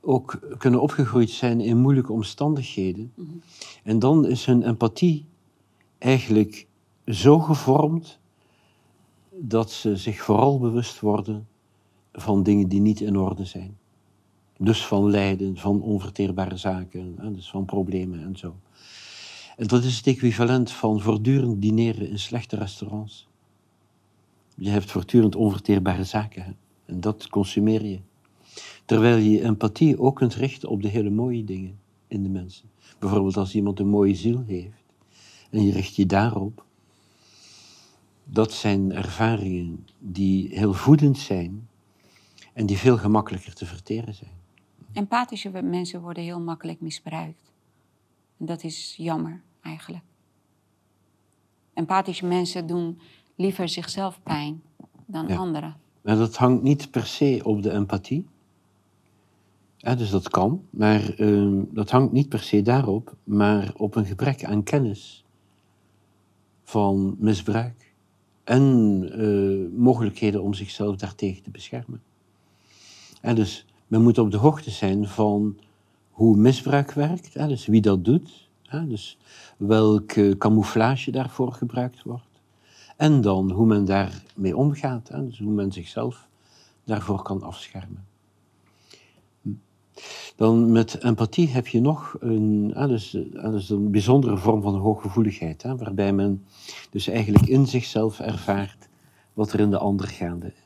ook 0.00 0.38
kunnen 0.58 0.80
opgegroeid 0.80 1.30
zijn 1.30 1.60
in 1.60 1.76
moeilijke 1.78 2.12
omstandigheden. 2.12 3.12
En 3.82 3.98
dan 3.98 4.26
is 4.26 4.44
hun 4.44 4.62
empathie 4.62 5.24
eigenlijk 5.98 6.66
zo 7.06 7.38
gevormd 7.38 8.18
dat 9.30 9.70
ze 9.70 9.96
zich 9.96 10.22
vooral 10.22 10.58
bewust 10.58 11.00
worden 11.00 11.48
van 12.12 12.42
dingen 12.42 12.68
die 12.68 12.80
niet 12.80 13.00
in 13.00 13.16
orde 13.16 13.44
zijn. 13.44 13.78
Dus 14.58 14.86
van 14.86 15.10
lijden, 15.10 15.56
van 15.56 15.82
onverteerbare 15.82 16.56
zaken, 16.56 17.34
dus 17.34 17.50
van 17.50 17.64
problemen 17.64 18.22
en 18.22 18.36
zo. 18.36 18.56
En 19.56 19.66
dat 19.66 19.84
is 19.84 19.96
het 19.96 20.06
equivalent 20.06 20.70
van 20.70 21.00
voortdurend 21.00 21.62
dineren 21.62 22.08
in 22.08 22.18
slechte 22.18 22.56
restaurants. 22.56 23.28
Je 24.54 24.70
hebt 24.70 24.90
voortdurend 24.90 25.36
onverteerbare 25.36 26.04
zaken 26.04 26.56
en 26.84 27.00
dat 27.00 27.28
consumeer 27.28 27.84
je. 27.84 27.98
Terwijl 28.84 29.16
je 29.16 29.42
empathie 29.42 29.98
ook 29.98 30.16
kunt 30.16 30.34
richten 30.34 30.68
op 30.68 30.82
de 30.82 30.88
hele 30.88 31.10
mooie 31.10 31.44
dingen 31.44 31.78
in 32.08 32.22
de 32.22 32.28
mensen. 32.28 32.70
Bijvoorbeeld 32.98 33.36
als 33.36 33.54
iemand 33.54 33.80
een 33.80 33.88
mooie 33.88 34.14
ziel 34.14 34.44
heeft 34.46 34.84
en 35.50 35.64
je 35.64 35.72
richt 35.72 35.96
je 35.96 36.06
daarop. 36.06 36.64
Dat 38.24 38.52
zijn 38.52 38.92
ervaringen 38.92 39.86
die 39.98 40.48
heel 40.58 40.72
voedend 40.72 41.18
zijn 41.18 41.68
en 42.52 42.66
die 42.66 42.78
veel 42.78 42.96
gemakkelijker 42.96 43.54
te 43.54 43.66
verteren 43.66 44.14
zijn. 44.14 44.44
Empathische 44.96 45.62
mensen 45.62 46.00
worden 46.00 46.22
heel 46.22 46.40
makkelijk 46.40 46.80
misbruikt. 46.80 47.52
En 48.38 48.46
dat 48.46 48.64
is 48.64 48.94
jammer, 48.96 49.42
eigenlijk. 49.60 50.04
Empathische 51.74 52.26
mensen 52.26 52.66
doen 52.66 53.00
liever 53.34 53.68
zichzelf 53.68 54.20
pijn 54.22 54.62
dan 55.06 55.28
Ja. 55.28 55.36
anderen. 55.36 55.76
Maar 56.02 56.16
dat 56.16 56.36
hangt 56.36 56.62
niet 56.62 56.90
per 56.90 57.06
se 57.06 57.40
op 57.44 57.62
de 57.62 57.70
empathie. 57.72 58.26
Ja, 59.76 59.94
dus 59.94 60.10
dat 60.10 60.28
kan, 60.28 60.62
maar 60.70 61.08
ehm, 61.14 61.62
dat 61.70 61.90
hangt 61.90 62.12
niet 62.12 62.28
per 62.28 62.40
se 62.40 62.62
daarop, 62.62 63.16
maar 63.24 63.72
op 63.76 63.94
een 63.94 64.06
gebrek 64.06 64.44
aan 64.44 64.62
kennis 64.62 65.24
van 66.62 67.16
misbruik 67.18 67.94
en 68.44 68.62
eh, 69.12 69.78
mogelijkheden 69.78 70.42
om 70.42 70.54
zichzelf 70.54 70.96
daartegen 70.96 71.42
te 71.42 71.50
beschermen. 71.50 72.02
En 73.20 73.34
dus 73.34 73.66
men 73.86 74.02
moet 74.02 74.18
op 74.18 74.30
de 74.30 74.36
hoogte 74.36 74.70
zijn 74.70 75.08
van 75.08 75.56
hoe 76.10 76.36
misbruik 76.36 76.92
werkt, 76.92 77.34
hè, 77.34 77.48
dus 77.48 77.66
wie 77.66 77.80
dat 77.80 78.04
doet, 78.04 78.48
hè, 78.62 78.86
dus 78.86 79.18
welke 79.56 80.34
camouflage 80.38 81.10
daarvoor 81.10 81.52
gebruikt 81.52 82.02
wordt. 82.02 82.24
En 82.96 83.20
dan 83.20 83.50
hoe 83.50 83.66
men 83.66 83.84
daarmee 83.84 84.56
omgaat, 84.56 85.08
hè, 85.08 85.26
dus 85.26 85.38
hoe 85.38 85.52
men 85.52 85.72
zichzelf 85.72 86.28
daarvoor 86.84 87.22
kan 87.22 87.42
afschermen. 87.42 88.06
Hm. 89.42 89.50
Dan 90.36 90.72
met 90.72 91.02
empathie 91.02 91.48
heb 91.48 91.66
je 91.66 91.80
nog 91.80 92.16
een, 92.20 92.68
dus, 92.88 93.10
dus 93.32 93.70
een 93.70 93.90
bijzondere 93.90 94.36
vorm 94.36 94.62
van 94.62 94.74
hooggevoeligheid, 94.74 95.62
hè, 95.62 95.76
waarbij 95.76 96.12
men 96.12 96.44
dus 96.90 97.08
eigenlijk 97.08 97.46
in 97.46 97.66
zichzelf 97.66 98.20
ervaart 98.20 98.88
wat 99.32 99.52
er 99.52 99.60
in 99.60 99.70
de 99.70 99.78
ander 99.78 100.08
gaande 100.08 100.52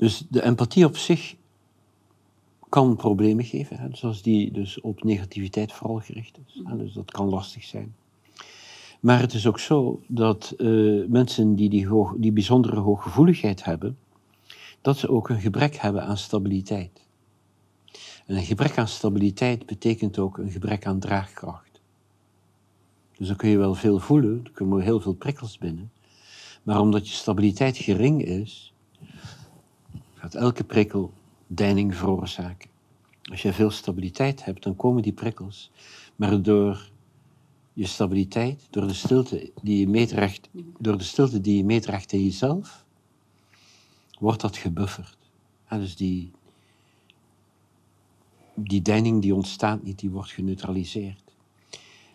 Dus 0.00 0.24
de 0.28 0.42
empathie 0.42 0.84
op 0.84 0.96
zich 0.96 1.36
kan 2.68 2.96
problemen 2.96 3.44
geven, 3.44 3.78
hè, 3.78 3.88
zoals 3.92 4.22
die 4.22 4.52
dus 4.52 4.80
op 4.80 5.02
negativiteit 5.02 5.72
vooral 5.72 5.98
gericht 5.98 6.38
is. 6.46 6.60
Hè, 6.64 6.76
dus 6.76 6.92
dat 6.92 7.10
kan 7.10 7.28
lastig 7.28 7.64
zijn. 7.64 7.94
Maar 9.00 9.20
het 9.20 9.32
is 9.32 9.46
ook 9.46 9.58
zo 9.58 10.02
dat 10.06 10.54
uh, 10.58 11.06
mensen 11.08 11.54
die 11.54 11.68
die, 11.68 11.88
die 12.16 12.32
bijzondere 12.32 12.80
hooggevoeligheid 12.80 13.64
hebben, 13.64 13.98
dat 14.80 14.96
ze 14.96 15.10
ook 15.10 15.28
een 15.28 15.40
gebrek 15.40 15.76
hebben 15.76 16.04
aan 16.04 16.18
stabiliteit. 16.18 17.06
En 18.26 18.36
een 18.36 18.44
gebrek 18.44 18.78
aan 18.78 18.88
stabiliteit 18.88 19.66
betekent 19.66 20.18
ook 20.18 20.38
een 20.38 20.50
gebrek 20.50 20.86
aan 20.86 20.98
draagkracht. 20.98 21.80
Dus 23.16 23.26
dan 23.26 23.36
kun 23.36 23.48
je 23.48 23.58
wel 23.58 23.74
veel 23.74 23.98
voelen, 23.98 24.40
er 24.44 24.50
komen 24.50 24.82
heel 24.82 25.00
veel 25.00 25.14
prikkels 25.14 25.58
binnen. 25.58 25.90
Maar 26.62 26.80
omdat 26.80 27.08
je 27.08 27.14
stabiliteit 27.14 27.76
gering 27.76 28.24
is, 28.24 28.70
gaat 30.20 30.34
elke 30.34 30.64
prikkel 30.64 31.12
deining 31.46 31.94
veroorzaken. 31.94 32.70
Als 33.30 33.42
je 33.42 33.52
veel 33.52 33.70
stabiliteit 33.70 34.44
hebt, 34.44 34.62
dan 34.62 34.76
komen 34.76 35.02
die 35.02 35.12
prikkels. 35.12 35.70
Maar 36.16 36.42
door 36.42 36.90
je 37.72 37.86
stabiliteit, 37.86 38.66
door 38.70 38.86
de 38.86 38.94
stilte 38.94 39.52
die 39.62 39.78
je 39.78 39.88
meedraagt, 39.88 40.48
door 40.78 40.98
de 40.98 41.04
stilte 41.04 41.40
die 41.40 41.56
je 41.56 41.64
meedraagt 41.64 42.12
in 42.12 42.24
jezelf, 42.24 42.84
wordt 44.18 44.40
dat 44.40 44.56
gebufferd. 44.56 45.18
dus 45.68 45.96
die, 45.96 46.30
die 48.54 48.82
deining 48.82 49.22
die 49.22 49.34
ontstaat 49.34 49.82
niet, 49.82 49.98
die 49.98 50.10
wordt 50.10 50.30
geneutraliseerd. 50.30 51.34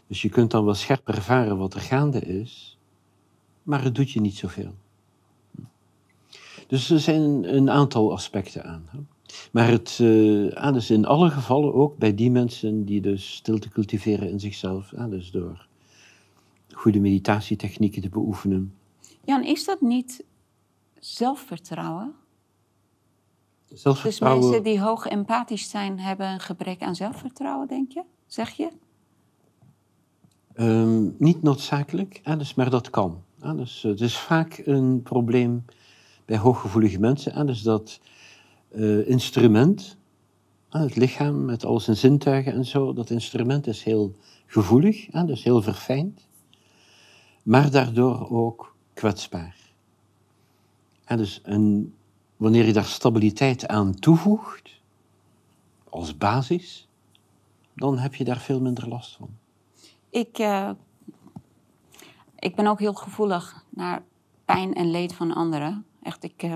Dus 0.07 0.21
je 0.21 0.29
kunt 0.29 0.51
dan 0.51 0.65
wel 0.65 0.73
scherp 0.73 1.07
ervaren 1.07 1.57
wat 1.57 1.73
er 1.73 1.81
gaande 1.81 2.21
is, 2.21 2.77
maar 3.63 3.83
het 3.83 3.95
doet 3.95 4.11
je 4.11 4.21
niet 4.21 4.37
zoveel. 4.37 4.75
Dus 6.67 6.89
er 6.89 6.99
zijn 6.99 7.55
een 7.55 7.69
aantal 7.69 8.11
aspecten 8.11 8.63
aan. 8.63 8.89
Maar 9.51 9.67
het 9.67 9.99
uh, 10.01 10.71
dus 10.73 10.89
in 10.89 11.05
alle 11.05 11.29
gevallen 11.29 11.73
ook 11.73 11.97
bij 11.97 12.15
die 12.15 12.31
mensen 12.31 12.85
die 12.85 13.01
dus 13.01 13.35
stilte 13.35 13.69
cultiveren 13.69 14.29
in 14.29 14.39
zichzelf, 14.39 14.93
dus 15.09 15.31
door 15.31 15.67
goede 16.73 16.99
meditatietechnieken 16.99 18.01
te 18.01 18.09
beoefenen. 18.09 18.73
Jan, 19.23 19.43
is 19.43 19.65
dat 19.65 19.81
niet 19.81 20.23
zelfvertrouwen? 20.99 22.13
zelfvertrouwen? 23.73 24.41
Dus 24.41 24.49
mensen 24.49 24.71
die 24.71 24.81
hoog 24.81 25.05
empathisch 25.05 25.69
zijn, 25.69 25.99
hebben 25.99 26.27
een 26.27 26.39
gebrek 26.39 26.81
aan 26.81 26.95
zelfvertrouwen, 26.95 27.67
denk 27.67 27.91
je? 27.91 28.03
Zeg 28.27 28.49
je? 28.49 28.69
Um, 30.55 31.15
niet 31.17 31.41
noodzakelijk, 31.41 32.21
dus, 32.37 32.53
maar 32.53 32.69
dat 32.69 32.89
kan. 32.89 33.23
Dus, 33.55 33.81
het 33.81 34.01
is 34.01 34.17
vaak 34.17 34.61
een 34.65 35.01
probleem 35.03 35.65
bij 36.25 36.37
hooggevoelige 36.37 36.99
mensen. 36.99 37.47
Dus 37.47 37.61
dat 37.61 37.99
uh, 38.71 39.07
instrument, 39.07 39.97
het 40.69 40.95
lichaam 40.95 41.45
met 41.45 41.65
al 41.65 41.79
zijn 41.79 41.97
zintuigen 41.97 42.53
en 42.53 42.65
zo, 42.65 42.93
dat 42.93 43.09
instrument 43.09 43.67
is 43.67 43.83
heel 43.83 44.15
gevoelig, 44.45 45.05
dus 45.05 45.43
heel 45.43 45.61
verfijnd, 45.61 46.27
maar 47.43 47.71
daardoor 47.71 48.29
ook 48.29 48.75
kwetsbaar. 48.93 49.55
En 51.05 51.17
dus 51.17 51.41
een, 51.43 51.93
wanneer 52.37 52.65
je 52.65 52.73
daar 52.73 52.85
stabiliteit 52.85 53.67
aan 53.67 53.93
toevoegt, 53.93 54.81
als 55.89 56.17
basis, 56.17 56.87
dan 57.73 57.97
heb 57.97 58.15
je 58.15 58.23
daar 58.23 58.39
veel 58.39 58.61
minder 58.61 58.87
last 58.87 59.15
van. 59.15 59.29
Ik, 60.09 60.39
uh, 60.39 60.69
ik 62.39 62.55
ben 62.55 62.67
ook 62.67 62.79
heel 62.79 62.93
gevoelig 62.93 63.63
naar 63.69 64.03
pijn 64.45 64.73
en 64.73 64.91
leed 64.91 65.13
van 65.13 65.33
anderen. 65.33 65.85
Echt, 66.05 66.23
ik, 66.23 66.43
uh, 66.43 66.55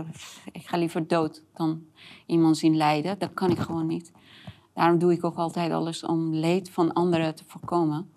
ik 0.51 0.67
ga 0.67 0.77
liever 0.77 1.07
dood 1.07 1.43
dan 1.53 1.83
iemand 2.25 2.57
zien 2.57 2.77
lijden. 2.77 3.19
Dat 3.19 3.33
kan 3.33 3.51
ik 3.51 3.57
gewoon 3.57 3.87
niet. 3.87 4.11
Daarom 4.73 4.97
doe 4.97 5.13
ik 5.13 5.23
ook 5.23 5.35
altijd 5.35 5.71
alles 5.71 6.05
om 6.05 6.33
leed 6.33 6.69
van 6.69 6.93
anderen 6.93 7.35
te 7.35 7.43
voorkomen. 7.47 8.09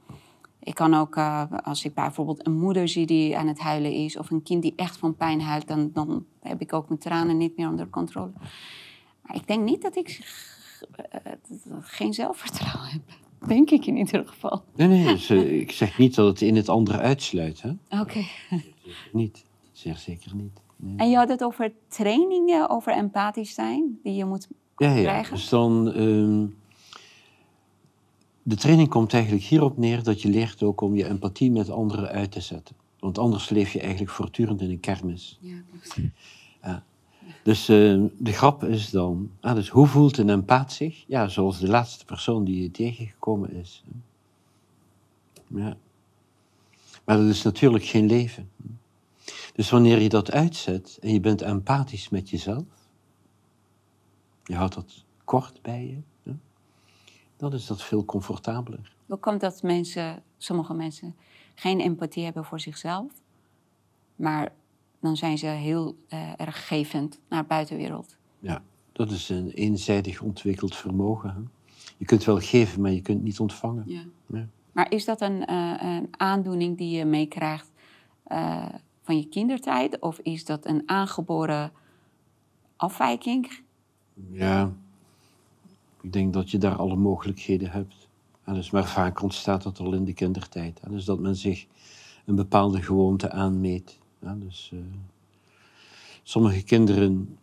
Ik 0.59 0.75
kan 0.75 0.95
ook, 0.95 1.17
uh, 1.17 1.45
als 1.65 1.85
ik 1.85 1.95
bijvoorbeeld 1.95 2.47
een 2.47 2.59
moeder 2.59 2.89
zie 2.89 3.07
die 3.07 3.39
aan 3.39 3.47
het 3.47 3.59
huilen 3.59 3.93
is, 3.93 4.17
of 4.17 4.31
een 4.31 4.43
kind 4.43 4.63
die 4.63 4.73
echt 4.77 4.97
van 4.97 5.17
pijn 5.17 5.41
huilt, 5.41 5.69
dan, 5.69 5.91
dan 5.93 6.25
heb 6.41 6.61
ik 6.61 6.73
ook 6.73 6.89
mijn 6.89 7.01
tranen 7.01 7.37
niet 7.37 7.57
meer 7.57 7.69
onder 7.69 7.89
controle. 7.89 8.33
Maar 9.23 9.37
ik 9.37 9.47
denk 9.47 9.65
niet 9.65 9.83
dat 9.83 9.97
ik 9.97 10.21
uh, 11.27 11.33
geen 11.81 12.13
zelfvertrouwen 12.13 12.91
heb. 12.91 13.03
Denk 13.47 13.71
ik 13.71 13.87
in 13.87 13.97
ieder 13.97 14.29
geval. 14.29 14.65
Nee, 14.77 14.89
nee, 14.89 15.05
dus, 15.05 15.31
ik 15.31 15.73
zeg 15.73 15.99
niet 15.99 16.15
dat 16.15 16.27
het 16.27 16.41
in 16.41 16.57
het 16.57 16.69
andere 16.69 16.99
uitsluit. 16.99 17.63
Oké. 17.65 18.01
Okay. 18.01 18.27
Niet, 19.13 19.45
zeer 19.73 19.97
zeker 19.97 20.35
niet. 20.35 20.61
En 20.97 21.11
je 21.11 21.17
had 21.17 21.29
het 21.29 21.45
over 21.45 21.73
trainingen, 21.89 22.69
over 22.71 22.93
empathisch 22.93 23.55
zijn, 23.55 23.99
die 24.03 24.15
je 24.15 24.25
moet 24.25 24.49
ja, 24.77 24.95
ja. 24.95 25.03
krijgen? 25.03 25.35
Dus 25.35 25.49
dan, 25.49 25.89
uh, 25.89 26.49
de 28.43 28.57
training 28.57 28.89
komt 28.89 29.13
eigenlijk 29.13 29.45
hierop 29.45 29.77
neer 29.77 30.03
dat 30.03 30.23
je 30.23 30.29
leert 30.29 30.63
ook 30.63 30.81
om 30.81 30.95
je 30.95 31.09
empathie 31.09 31.51
met 31.51 31.71
anderen 31.71 32.09
uit 32.09 32.33
te 32.33 32.41
zetten. 32.41 32.77
Want 32.99 33.19
anders 33.19 33.49
leef 33.49 33.73
je 33.73 33.81
eigenlijk 33.81 34.11
voortdurend 34.11 34.61
in 34.61 34.71
een 34.71 34.81
kermis. 34.81 35.39
Ja, 35.41 35.63
ja. 36.63 36.85
Dus 37.43 37.71
uh, 37.71 38.05
de 38.19 38.33
grap 38.33 38.65
is 38.65 38.91
dan, 38.91 39.31
ah, 39.41 39.55
dus 39.55 39.69
hoe 39.69 39.87
voelt 39.87 40.19
een 40.19 40.29
empaat 40.29 40.73
zich? 40.73 41.05
Ja, 41.07 41.29
zoals 41.29 41.59
de 41.59 41.69
laatste 41.69 42.05
persoon 42.05 42.45
die 42.45 42.63
je 42.63 42.71
tegengekomen 42.71 43.53
is. 43.53 43.85
Ja. 45.47 45.77
Maar 47.05 47.17
dat 47.17 47.27
is 47.27 47.43
natuurlijk 47.43 47.85
geen 47.85 48.07
leven. 48.07 48.51
Dus 49.53 49.71
wanneer 49.71 50.01
je 50.01 50.09
dat 50.09 50.31
uitzet 50.31 50.99
en 51.01 51.13
je 51.13 51.21
bent 51.21 51.43
empathisch 51.43 52.09
met 52.09 52.31
jezelf, 52.31 52.65
je 54.45 54.55
houdt 54.55 54.75
dat 54.75 55.05
kort 55.25 55.63
bij 55.63 55.87
je, 55.87 56.03
dan 57.37 57.53
is 57.53 57.67
dat 57.67 57.83
veel 57.83 58.05
comfortabeler. 58.05 58.95
Hoe 59.07 59.19
komt 59.19 59.41
dat 59.41 59.63
mensen, 59.63 60.23
sommige 60.37 60.75
mensen 60.75 61.17
geen 61.55 61.81
empathie 61.81 62.25
hebben 62.25 62.45
voor 62.45 62.61
zichzelf, 62.61 63.13
maar 64.17 64.53
dan 65.01 65.17
zijn 65.17 65.39
ze 65.39 65.47
heel 65.47 65.97
uh, 66.09 66.41
erg 66.41 66.67
gevend 66.67 67.21
naar 67.29 67.43
de 67.43 67.49
buitenwereld? 67.49 68.17
Ja, 68.39 68.63
dat 68.93 69.11
is 69.11 69.29
een 69.29 69.51
eenzijdig 69.51 70.21
ontwikkeld 70.21 70.77
vermogen. 70.77 71.31
Hè? 71.31 71.41
Je 71.97 72.05
kunt 72.05 72.25
wel 72.25 72.39
geven, 72.39 72.81
maar 72.81 72.91
je 72.91 73.03
kunt 73.03 73.23
niet 73.23 73.41
ontvangen. 73.41 73.85
Ja. 73.87 74.05
ja. 74.27 74.49
Maar 74.73 74.91
is 74.91 75.05
dat 75.05 75.21
een, 75.21 75.51
uh, 75.51 75.75
een 75.79 76.09
aandoening 76.11 76.79
die 76.79 76.97
je 76.97 77.05
meekrijgt 77.05 77.71
uh, 78.29 78.69
van 79.03 79.17
je 79.17 79.29
kindertijd? 79.29 79.99
Of 79.99 80.19
is 80.19 80.45
dat 80.45 80.67
een 80.67 80.83
aangeboren 80.87 81.73
afwijking? 82.77 83.61
Ja, 84.31 84.73
ik 86.01 86.13
denk 86.13 86.33
dat 86.33 86.51
je 86.51 86.59
daar 86.59 86.77
alle 86.77 86.97
mogelijkheden 86.97 87.71
hebt. 87.71 88.09
dus, 88.45 88.71
maar 88.71 88.87
vaak 88.87 89.23
ontstaat 89.23 89.63
dat 89.63 89.81
al 89.81 89.93
in 89.93 90.05
de 90.05 90.13
kindertijd. 90.13 90.81
Dus 90.89 91.05
dat 91.05 91.19
men 91.19 91.37
zich 91.37 91.67
een 92.25 92.35
bepaalde 92.35 92.83
gewoonte 92.83 93.31
aanmeet. 93.31 93.99
dus, 94.21 94.71
uh, 94.75 94.81
sommige 96.23 96.63
kinderen 96.63 97.39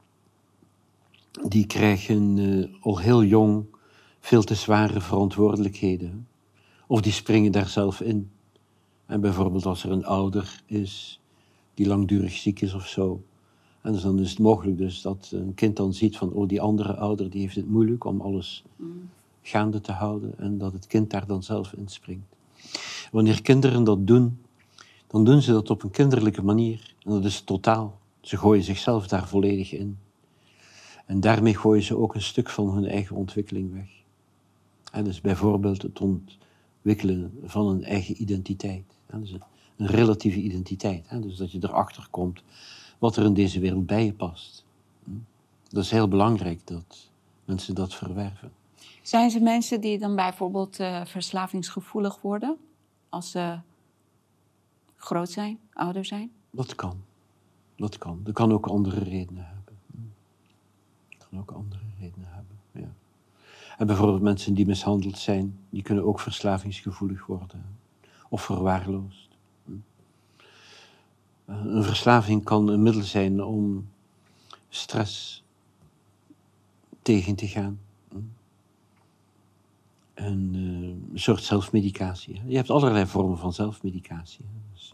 die 1.48 1.66
krijgen 1.66 2.38
uh, 2.38 2.68
al 2.82 3.00
heel 3.00 3.24
jong 3.24 3.66
veel 4.20 4.44
te 4.44 4.56
zware 4.56 5.02
verantwoordelijkheden. 5.02 6.28
Of 6.88 7.02
die 7.02 7.12
springen 7.12 7.52
daar 7.52 7.68
zelf 7.68 8.02
in. 8.02 8.32
En 9.06 9.22
bijvoorbeeld 9.22 9.66
als 9.66 9.84
er 9.84 9.92
een 9.92 10.06
ouder 10.06 10.62
is 10.66 11.19
die 11.80 11.88
langdurig 11.88 12.32
ziek 12.32 12.62
is 12.62 12.74
of 12.74 12.88
zo. 12.88 13.24
En 13.82 13.92
dus 13.92 14.02
dan 14.02 14.20
is 14.20 14.30
het 14.30 14.40
mogelijk 14.40 14.78
dus 14.78 15.02
dat 15.02 15.30
een 15.34 15.54
kind 15.54 15.76
dan 15.76 15.94
ziet 15.94 16.18
van, 16.18 16.32
oh, 16.32 16.48
die 16.48 16.62
andere 16.62 16.96
ouder 16.96 17.30
die 17.30 17.42
heeft 17.42 17.56
het 17.56 17.70
moeilijk 17.70 18.04
om 18.04 18.22
alles 18.22 18.64
gaande 19.42 19.82
te 19.82 19.92
houden 19.92 20.34
en 20.38 20.58
dat 20.58 20.74
het 20.74 20.88
kind 20.88 21.10
daar 21.10 21.28
dan 21.28 21.44
zelf 21.44 21.74
inspringt. 21.74 22.36
Wanneer 23.12 23.42
kinderen 23.42 23.84
dat 23.84 24.08
doen, 24.08 24.40
dan 25.08 25.24
doen 25.24 25.42
ze 25.42 25.52
dat 25.52 25.70
op 25.70 25.84
een 25.84 25.92
kinderlijke 25.92 26.44
manier 26.44 26.96
en 27.04 27.12
dat 27.12 27.26
is 27.26 27.42
totaal. 27.42 28.00
Ze 28.22 28.38
gooien 28.38 28.64
zichzelf 28.64 29.08
daar 29.08 29.28
volledig 29.28 29.74
in. 29.74 29.98
En 31.06 31.20
daarmee 31.20 31.56
gooien 31.56 31.84
ze 31.84 31.98
ook 31.98 32.16
een 32.16 32.22
stuk 32.22 32.50
van 32.50 32.70
hun 32.70 32.86
eigen 32.86 33.16
ontwikkeling 33.16 33.74
weg. 33.74 33.90
En 34.92 35.04
dus 35.04 35.22
bijvoorbeeld 35.22 35.82
het 35.82 36.00
ontwikkelen 36.02 37.40
van 37.44 37.68
een 37.68 37.84
eigen 37.84 38.22
identiteit. 38.22 38.84
Dus 39.14 39.36
een 39.80 39.88
relatieve 39.88 40.40
identiteit. 40.40 41.22
Dus 41.22 41.38
dat 41.38 41.52
je 41.52 41.60
erachter 41.62 42.08
komt 42.10 42.44
wat 42.98 43.16
er 43.16 43.26
in 43.26 43.34
deze 43.34 43.60
wereld 43.60 43.86
bij 43.86 44.06
je 44.06 44.14
past. 44.14 44.66
Hm? 45.04 45.12
Dat 45.70 45.84
is 45.84 45.92
heel 45.92 46.08
belangrijk 46.08 46.68
dat 46.68 47.10
mensen 47.46 47.76
dat 47.76 47.96
verwerven. 47.96 48.52
Zijn 49.02 49.30
ze 49.30 49.40
mensen 49.40 49.82
die 49.82 50.00
dan 50.00 50.16
bijvoorbeeld 50.16 50.80
uh, 50.80 51.06
verslavingsgevoelig 51.06 52.22
worden 52.22 52.58
als 53.10 53.32
ze 53.32 53.60
groot 54.96 55.30
zijn, 55.30 55.60
ouder 55.74 56.06
zijn? 56.06 56.32
Dat 56.52 56.76
kan. 56.76 57.02
Dat 57.76 57.98
kan. 57.98 58.20
Dat 58.24 58.34
kan 58.34 58.52
ook 58.52 58.68
andere 58.68 59.00
redenen 59.00 59.46
hebben. 59.46 59.78
Hm? 59.92 59.98
Dat 61.18 61.28
kan 61.30 61.40
ook 61.40 61.52
andere 61.52 61.82
redenen 62.00 62.28
hebben, 62.32 62.60
ja. 62.72 62.94
En 63.78 63.88
bijvoorbeeld 63.88 64.22
mensen 64.22 64.54
die 64.54 64.66
mishandeld 64.66 65.18
zijn, 65.18 65.60
die 65.70 65.82
kunnen 65.84 66.06
ook 66.06 66.20
verslavingsgevoelig 66.20 67.26
worden. 67.26 67.78
Of 68.30 68.42
verwaarloosd. 68.42 69.29
Een 71.50 71.84
verslaving 71.84 72.44
kan 72.44 72.68
een 72.68 72.84
middel 72.84 73.04
zijn 73.04 73.44
om 73.44 73.90
stress 74.70 75.44
tegen 77.02 77.36
te 77.36 77.48
gaan. 77.48 77.80
een, 80.14 80.54
een 81.14 81.20
soort 81.20 81.44
zelfmedicatie. 81.44 82.42
Je 82.46 82.56
hebt 82.56 82.70
allerlei 82.70 83.06
vormen 83.06 83.38
van 83.38 83.54
zelfmedicatie. 83.54 84.46
Dus, 84.74 84.94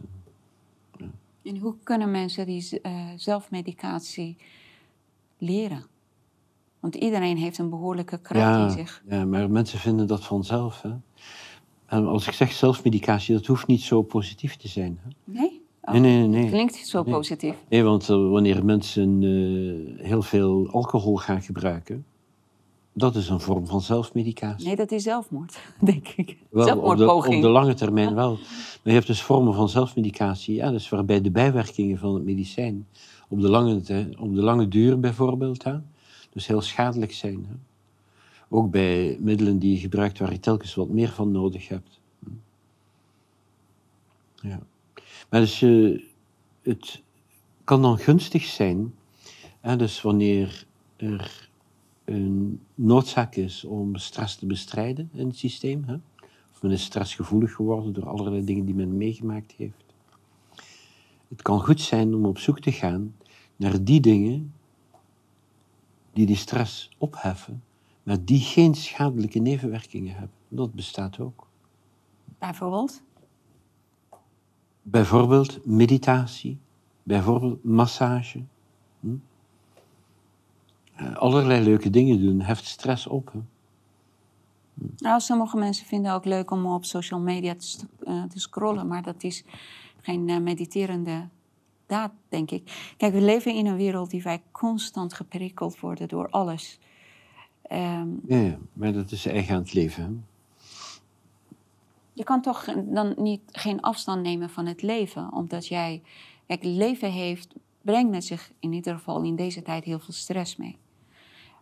en 1.44 1.58
hoe 1.58 1.76
kunnen 1.84 2.12
mensen 2.12 2.46
die 2.46 2.80
uh, 2.84 3.10
zelfmedicatie 3.15 4.38
leren? 5.38 5.84
Want 6.80 6.96
iedereen 6.96 7.38
heeft 7.38 7.58
een 7.58 7.70
behoorlijke 7.70 8.18
kracht 8.18 8.78
in 8.78 8.86
zich. 8.86 9.04
Ja, 9.10 9.26
maar 9.26 9.50
mensen 9.50 9.80
vinden 9.80 10.08
dat 10.08 10.26
vanzelf. 10.26 10.82
Hè? 10.82 10.94
En 11.86 12.08
als 12.08 12.28
ik 12.28 12.34
zeg 12.34 12.52
zelfmedicatie, 12.52 13.36
dat 13.36 13.46
hoeft 13.46 13.68
niet 13.68 13.82
zo 13.82 14.02
positief 14.02 14.56
te 14.56 14.68
zijn. 14.68 15.00
Hè? 15.02 15.10
Nee? 15.24 15.55
Oh, 15.86 15.93
nee, 15.93 16.02
nee, 16.02 16.28
nee. 16.28 16.50
Klinkt 16.50 16.76
zo 16.76 17.04
positief. 17.04 17.56
Nee, 17.69 17.84
want 17.84 18.10
uh, 18.10 18.30
wanneer 18.30 18.65
mensen 18.65 19.21
uh, 19.21 20.06
heel 20.06 20.21
veel 20.21 20.69
alcohol 20.71 21.15
gaan 21.15 21.41
gebruiken, 21.41 22.06
dat 22.93 23.15
is 23.15 23.30
een 23.30 23.39
vorm 23.39 23.67
van 23.67 23.82
zelfmedicatie. 23.82 24.67
Nee, 24.67 24.76
dat 24.76 24.91
is 24.91 25.04
zelfmoord, 25.04 25.60
denk 25.80 26.08
ik. 26.08 26.38
Wel, 26.50 26.65
Zelfmoordpoging. 26.65 27.36
Op 27.36 27.41
de, 27.41 27.48
op 27.48 27.54
de 27.54 27.60
lange 27.60 27.74
termijn 27.74 28.15
wel. 28.15 28.32
Maar 28.32 28.80
je 28.84 28.91
hebt 28.91 29.08
dus 29.08 29.21
vormen 29.21 29.54
van 29.54 29.69
zelfmedicatie, 29.69 30.56
ja, 30.56 30.71
dus 30.71 30.89
waarbij 30.89 31.21
de 31.21 31.32
bijwerkingen 31.32 31.98
van 31.98 32.13
het 32.13 32.24
medicijn 32.24 32.88
op 33.28 33.41
de 33.41 33.50
lange, 33.50 33.76
op 34.17 34.36
de 34.36 34.41
lange 34.41 34.67
duur 34.67 35.00
bijvoorbeeld, 35.00 35.63
hè, 35.63 35.78
dus 36.30 36.48
heel 36.48 36.62
schadelijk 36.62 37.13
zijn. 37.13 37.45
Hè. 37.50 37.56
Ook 38.50 38.71
bij 38.71 39.17
middelen 39.19 39.60
die 39.60 39.71
je 39.71 39.80
gebruikt 39.80 40.19
waar 40.19 40.32
je 40.32 40.39
telkens 40.39 40.76
wat 40.76 40.89
meer 40.89 41.10
van 41.10 41.32
nodig 41.32 41.67
hebt. 41.67 42.00
Ja. 44.36 44.60
Maar 45.30 45.40
dus 45.40 45.62
uh, 45.62 46.02
het 46.62 47.02
kan 47.64 47.82
dan 47.82 47.98
gunstig 47.98 48.44
zijn, 48.44 48.94
hè, 49.60 49.76
dus 49.76 50.02
wanneer 50.02 50.66
er 50.96 51.50
een 52.06 52.62
noodzaak 52.76 53.36
is 53.36 53.64
om 53.64 53.96
stress 53.96 54.36
te 54.36 54.46
bestrijden 54.46 55.10
in 55.14 55.28
het 55.28 55.38
systeem. 55.38 55.84
Hè? 55.86 55.96
Of 56.54 56.62
men 56.62 56.72
is 56.72 56.84
stressgevoelig 56.84 57.54
geworden 57.54 57.94
door 57.94 58.10
allerlei 58.10 58.44
dingen 58.44 58.66
die 58.66 58.76
men 58.76 58.98
meegemaakt 58.98 59.52
heeft. 59.58 59.84
Het 61.28 61.42
kan 61.42 61.62
goed 61.62 61.82
zijn 61.82 62.16
om 62.16 62.26
op 62.26 62.38
zoek 62.38 62.60
te 62.60 62.72
gaan 62.72 63.16
naar 63.56 63.84
die 63.84 64.00
dingen 64.00 64.54
die 66.14 66.26
die 66.26 66.36
stress 66.36 66.90
opheffen, 66.98 67.64
maar 68.04 68.26
die 68.26 68.40
geen 68.40 68.76
schadelijke 68.76 69.40
nevenwerkingen 69.40 70.14
hebben. 70.14 70.38
Dat 70.48 70.74
bestaat 70.74 71.20
ook. 71.20 71.48
Bijvoorbeeld? 72.40 73.02
Bijvoorbeeld 74.88 75.65
meditatie, 75.65 76.58
bijvoorbeeld 77.04 77.63
massage. 77.63 78.43
Hm? 79.00 79.15
Uh, 81.02 81.15
allerlei 81.15 81.63
leuke 81.63 81.89
dingen 81.89 82.21
doen, 82.21 82.41
heft 82.41 82.65
stress 82.65 83.08
op. 83.08 83.32
Hè? 83.34 83.39
Nou, 84.98 85.19
sommige 85.19 85.58
mensen 85.58 85.86
vinden 85.86 86.12
het 86.12 86.19
ook 86.19 86.26
leuk 86.26 86.52
om 86.52 86.65
op 86.65 86.86
social 86.86 87.19
media 87.19 87.56
te, 87.56 87.86
uh, 88.04 88.24
te 88.24 88.39
scrollen, 88.39 88.88
maar 88.88 89.02
dat 89.02 89.24
is 89.24 89.43
geen 90.02 90.28
uh, 90.28 90.38
mediterende 90.38 91.28
daad, 91.86 92.12
denk 92.30 92.52
ik. 92.52 92.93
Kijk, 92.98 93.13
we 93.13 93.21
leven 93.21 93.56
in 93.56 93.65
een 93.65 93.76
wereld 93.76 94.10
die 94.10 94.24
wij 94.24 94.41
constant 94.52 95.13
geprikkeld 95.13 95.80
worden 95.80 96.08
door 96.08 96.30
alles. 96.30 96.80
Um, 97.71 98.21
ja, 98.28 98.58
maar 98.74 98.93
dat 98.93 99.12
is 99.12 99.26
eigen 99.26 99.56
aan 99.56 99.62
het 99.62 99.74
leven. 99.74 100.04
Hè? 100.04 100.35
Je 102.15 102.23
kan 102.23 102.41
toch 102.41 102.65
dan 102.86 103.13
niet, 103.17 103.41
geen 103.51 103.82
afstand 103.82 104.21
nemen 104.21 104.49
van 104.49 104.65
het 104.65 104.82
leven, 104.82 105.34
omdat 105.34 105.67
jij... 105.67 106.01
Kijk, 106.47 106.63
leven 106.63 107.12
heeft, 107.12 107.54
brengt 107.82 108.12
met 108.12 108.25
zich 108.25 108.51
in 108.60 108.73
ieder 108.73 108.95
geval 108.95 109.23
in 109.23 109.36
deze 109.36 109.62
tijd 109.62 109.84
heel 109.84 109.99
veel 109.99 110.13
stress 110.13 110.56
mee. 110.56 110.78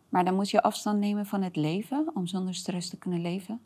Maar 0.10 0.26
dan 0.26 0.36
moet 0.36 0.50
je 0.50 0.62
afstand 0.62 1.00
nemen 1.00 1.26
van 1.26 1.42
het 1.42 1.56
leven 1.56 2.12
om 2.14 2.28
zonder 2.28 2.56
stress 2.56 2.90
te 2.90 2.98
kunnen 2.98 3.22
leven? 3.22 3.60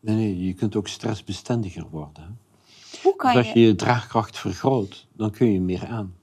Nee, 0.00 0.16
nee 0.16 0.46
je 0.46 0.54
kunt 0.54 0.76
ook 0.76 0.88
stressbestendiger 0.88 1.90
worden. 1.90 2.38
Hoe 3.02 3.16
kan 3.16 3.34
dus 3.34 3.44
als 3.44 3.52
je 3.52 3.60
je 3.60 3.74
draagkracht 3.74 4.38
vergroot, 4.38 5.06
dan 5.12 5.30
kun 5.30 5.52
je 5.52 5.60
meer 5.60 5.86
aan. 5.86 6.14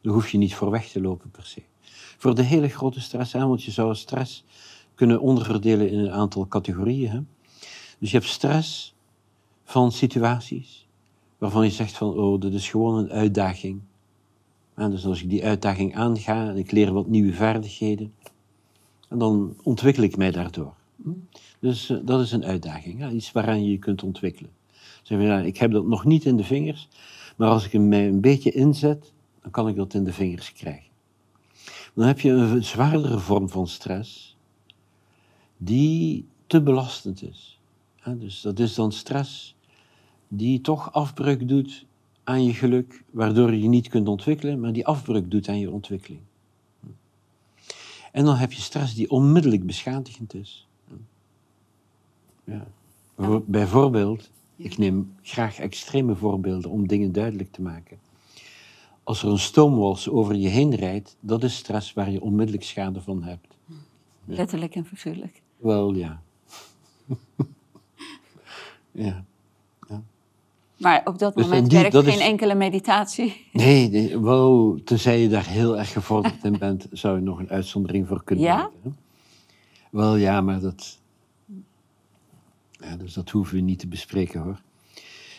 Dan 0.00 0.12
hoef 0.12 0.28
je 0.28 0.38
niet 0.38 0.54
voor 0.54 0.70
weg 0.70 0.88
te 0.88 1.00
lopen 1.00 1.30
per 1.30 1.46
se. 1.46 1.62
Voor 2.18 2.34
de 2.34 2.42
hele 2.42 2.68
grote 2.68 3.00
stress, 3.00 3.32
hè, 3.32 3.46
want 3.46 3.62
je 3.62 3.70
zou 3.70 3.94
stress 3.94 4.44
kunnen 4.94 5.20
onderverdelen 5.20 5.90
in 5.90 5.98
een 5.98 6.12
aantal 6.12 6.48
categorieën. 6.48 7.10
Hè. 7.10 7.20
Dus 7.98 8.10
je 8.10 8.16
hebt 8.16 8.28
stress 8.28 8.91
van 9.64 9.92
situaties 9.92 10.86
waarvan 11.38 11.64
je 11.64 11.70
zegt 11.70 11.96
van, 11.96 12.14
oh, 12.14 12.40
dit 12.40 12.52
is 12.52 12.70
gewoon 12.70 12.98
een 12.98 13.10
uitdaging. 13.10 13.80
En 14.74 14.90
dus 14.90 15.06
als 15.06 15.22
ik 15.22 15.30
die 15.30 15.44
uitdaging 15.44 15.96
aanga 15.96 16.48
en 16.48 16.56
ik 16.56 16.70
leer 16.70 16.92
wat 16.92 17.06
nieuwe 17.06 17.32
vaardigheden, 17.32 18.12
en 19.08 19.18
dan 19.18 19.56
ontwikkel 19.62 20.02
ik 20.02 20.16
mij 20.16 20.30
daardoor. 20.30 20.74
Dus 21.58 21.90
uh, 21.90 21.98
dat 22.04 22.20
is 22.20 22.32
een 22.32 22.44
uitdaging, 22.44 22.98
ja, 22.98 23.10
iets 23.10 23.32
waaraan 23.32 23.64
je 23.64 23.70
je 23.70 23.78
kunt 23.78 24.02
ontwikkelen. 24.02 24.50
Zeg 25.02 25.18
nou, 25.18 25.44
ik 25.44 25.56
heb 25.56 25.70
dat 25.70 25.86
nog 25.86 26.04
niet 26.04 26.24
in 26.24 26.36
de 26.36 26.44
vingers, 26.44 26.88
maar 27.36 27.48
als 27.48 27.66
ik 27.66 27.80
mij 27.80 28.08
een 28.08 28.20
beetje 28.20 28.50
inzet, 28.50 29.12
dan 29.42 29.50
kan 29.50 29.68
ik 29.68 29.76
dat 29.76 29.94
in 29.94 30.04
de 30.04 30.12
vingers 30.12 30.52
krijgen. 30.52 30.90
Dan 31.94 32.06
heb 32.06 32.20
je 32.20 32.30
een 32.30 32.64
zwaardere 32.64 33.18
vorm 33.18 33.48
van 33.48 33.66
stress, 33.66 34.36
die 35.56 36.26
te 36.46 36.62
belastend 36.62 37.22
is. 37.22 37.60
Ja, 38.04 38.12
dus 38.12 38.40
dat 38.40 38.58
is 38.58 38.74
dan 38.74 38.92
stress 38.92 39.56
die 40.28 40.60
toch 40.60 40.92
afbreuk 40.92 41.48
doet 41.48 41.86
aan 42.24 42.44
je 42.44 42.54
geluk, 42.54 43.04
waardoor 43.10 43.52
je 43.52 43.62
je 43.62 43.68
niet 43.68 43.88
kunt 43.88 44.08
ontwikkelen, 44.08 44.60
maar 44.60 44.72
die 44.72 44.86
afbreuk 44.86 45.30
doet 45.30 45.48
aan 45.48 45.58
je 45.58 45.70
ontwikkeling. 45.70 46.22
En 48.12 48.24
dan 48.24 48.36
heb 48.36 48.52
je 48.52 48.60
stress 48.60 48.94
die 48.94 49.10
onmiddellijk 49.10 49.66
beschadigend 49.66 50.34
is. 50.34 50.68
Ja. 52.44 52.66
Bijvoorbeeld, 53.46 54.30
ik 54.56 54.78
neem 54.78 55.14
graag 55.22 55.58
extreme 55.58 56.14
voorbeelden 56.14 56.70
om 56.70 56.86
dingen 56.86 57.12
duidelijk 57.12 57.52
te 57.52 57.62
maken. 57.62 57.98
Als 59.02 59.22
er 59.22 59.28
een 59.28 59.38
stoomwals 59.38 60.08
over 60.08 60.34
je 60.34 60.48
heen 60.48 60.74
rijdt, 60.74 61.16
dat 61.20 61.44
is 61.44 61.56
stress 61.56 61.92
waar 61.92 62.10
je 62.10 62.20
onmiddellijk 62.20 62.64
schade 62.64 63.00
van 63.00 63.22
hebt. 63.22 63.58
Ja. 63.66 63.74
Letterlijk 64.24 64.74
en 64.74 64.84
figuurlijk. 64.84 65.42
Wel, 65.56 65.94
ja. 65.94 66.22
ja. 68.92 69.24
Maar 70.82 71.02
op 71.04 71.18
dat 71.18 71.34
dus 71.34 71.44
moment 71.44 71.70
die, 71.70 71.78
werkt 71.78 71.92
dat 71.92 72.04
geen 72.04 72.14
is... 72.14 72.20
enkele 72.20 72.54
meditatie. 72.54 73.46
Nee, 73.52 73.90
nee, 73.90 74.82
tenzij 74.84 75.20
je 75.20 75.28
daar 75.28 75.46
heel 75.46 75.78
erg 75.78 75.92
gevorderd 75.92 76.44
in 76.44 76.58
bent, 76.58 76.86
zou 76.90 77.16
je 77.16 77.22
nog 77.22 77.38
een 77.38 77.50
uitzondering 77.50 78.08
voor 78.08 78.24
kunnen 78.24 78.44
ja? 78.44 78.56
maken. 78.56 78.96
Wel 79.90 80.16
ja, 80.16 80.40
maar 80.40 80.60
dat, 80.60 80.98
ja, 82.70 82.96
dus 82.96 83.12
dat 83.12 83.30
hoeven 83.30 83.54
we 83.54 83.60
niet 83.60 83.78
te 83.78 83.86
bespreken 83.86 84.40
hoor. 84.40 84.60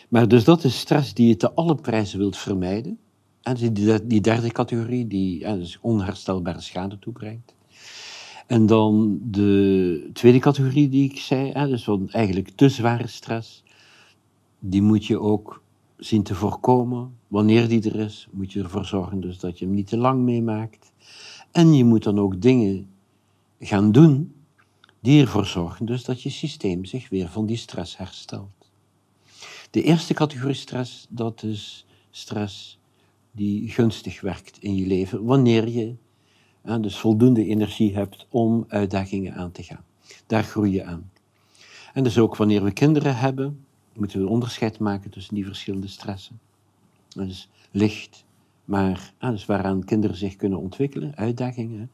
Maar 0.08 0.28
dus 0.28 0.44
dat 0.44 0.64
is 0.64 0.78
stress 0.78 1.14
die 1.14 1.28
je 1.28 1.36
te 1.36 1.52
alle 1.52 1.74
prijzen 1.74 2.18
wilt 2.18 2.36
vermijden. 2.36 2.98
En 3.42 3.54
die, 3.54 4.06
die 4.06 4.20
derde 4.20 4.50
categorie, 4.50 5.06
die 5.06 5.38
ja, 5.38 5.54
dus 5.54 5.78
onherstelbare 5.80 6.60
schade 6.60 6.98
toebrengt. 6.98 7.53
En 8.46 8.66
dan 8.66 9.20
de 9.22 10.10
tweede 10.12 10.38
categorie 10.38 10.88
die 10.88 11.10
ik 11.10 11.18
zei, 11.18 11.52
hè, 11.52 11.68
dus 11.68 11.84
van 11.84 12.10
eigenlijk 12.10 12.48
te 12.48 12.68
zware 12.68 13.06
stress 13.06 13.62
die 14.58 14.82
moet 14.82 15.06
je 15.06 15.20
ook 15.20 15.62
zien 15.96 16.22
te 16.22 16.34
voorkomen. 16.34 17.16
Wanneer 17.28 17.68
die 17.68 17.90
er 17.90 17.96
is, 17.96 18.28
moet 18.30 18.52
je 18.52 18.62
ervoor 18.62 18.84
zorgen 18.84 19.20
dus 19.20 19.38
dat 19.38 19.58
je 19.58 19.64
hem 19.64 19.74
niet 19.74 19.86
te 19.86 19.96
lang 19.96 20.22
meemaakt. 20.22 20.92
En 21.50 21.74
je 21.74 21.84
moet 21.84 22.02
dan 22.02 22.18
ook 22.18 22.40
dingen 22.40 22.88
gaan 23.60 23.92
doen 23.92 24.34
die 25.00 25.20
ervoor 25.20 25.46
zorgen 25.46 25.86
dus 25.86 26.04
dat 26.04 26.22
je 26.22 26.30
systeem 26.30 26.84
zich 26.84 27.08
weer 27.08 27.28
van 27.28 27.46
die 27.46 27.56
stress 27.56 27.96
herstelt. 27.96 28.70
De 29.70 29.82
eerste 29.82 30.14
categorie 30.14 30.54
stress, 30.54 31.06
dat 31.08 31.42
is 31.42 31.86
stress 32.10 32.78
die 33.30 33.68
gunstig 33.68 34.20
werkt 34.20 34.58
in 34.60 34.74
je 34.74 34.86
leven, 34.86 35.24
wanneer 35.24 35.68
je 35.68 35.94
dus 36.64 36.98
voldoende 36.98 37.44
energie 37.44 37.94
hebt 37.94 38.26
om 38.30 38.64
uitdagingen 38.68 39.34
aan 39.34 39.52
te 39.52 39.62
gaan. 39.62 39.84
Daar 40.26 40.44
groei 40.44 40.72
je 40.72 40.84
aan. 40.84 41.10
En 41.92 42.04
dus 42.04 42.18
ook 42.18 42.36
wanneer 42.36 42.64
we 42.64 42.72
kinderen 42.72 43.16
hebben, 43.16 43.64
moeten 43.92 44.18
we 44.18 44.24
een 44.24 44.30
onderscheid 44.30 44.78
maken 44.78 45.10
tussen 45.10 45.34
die 45.34 45.44
verschillende 45.44 45.88
stressen. 45.88 46.40
Dat 47.08 47.28
is 47.28 47.48
licht, 47.70 48.24
maar 48.64 49.12
ah, 49.18 49.30
dus 49.30 49.46
waaraan 49.46 49.84
kinderen 49.84 50.16
zich 50.16 50.36
kunnen 50.36 50.58
ontwikkelen, 50.58 51.16
uitdagingen. 51.16 51.90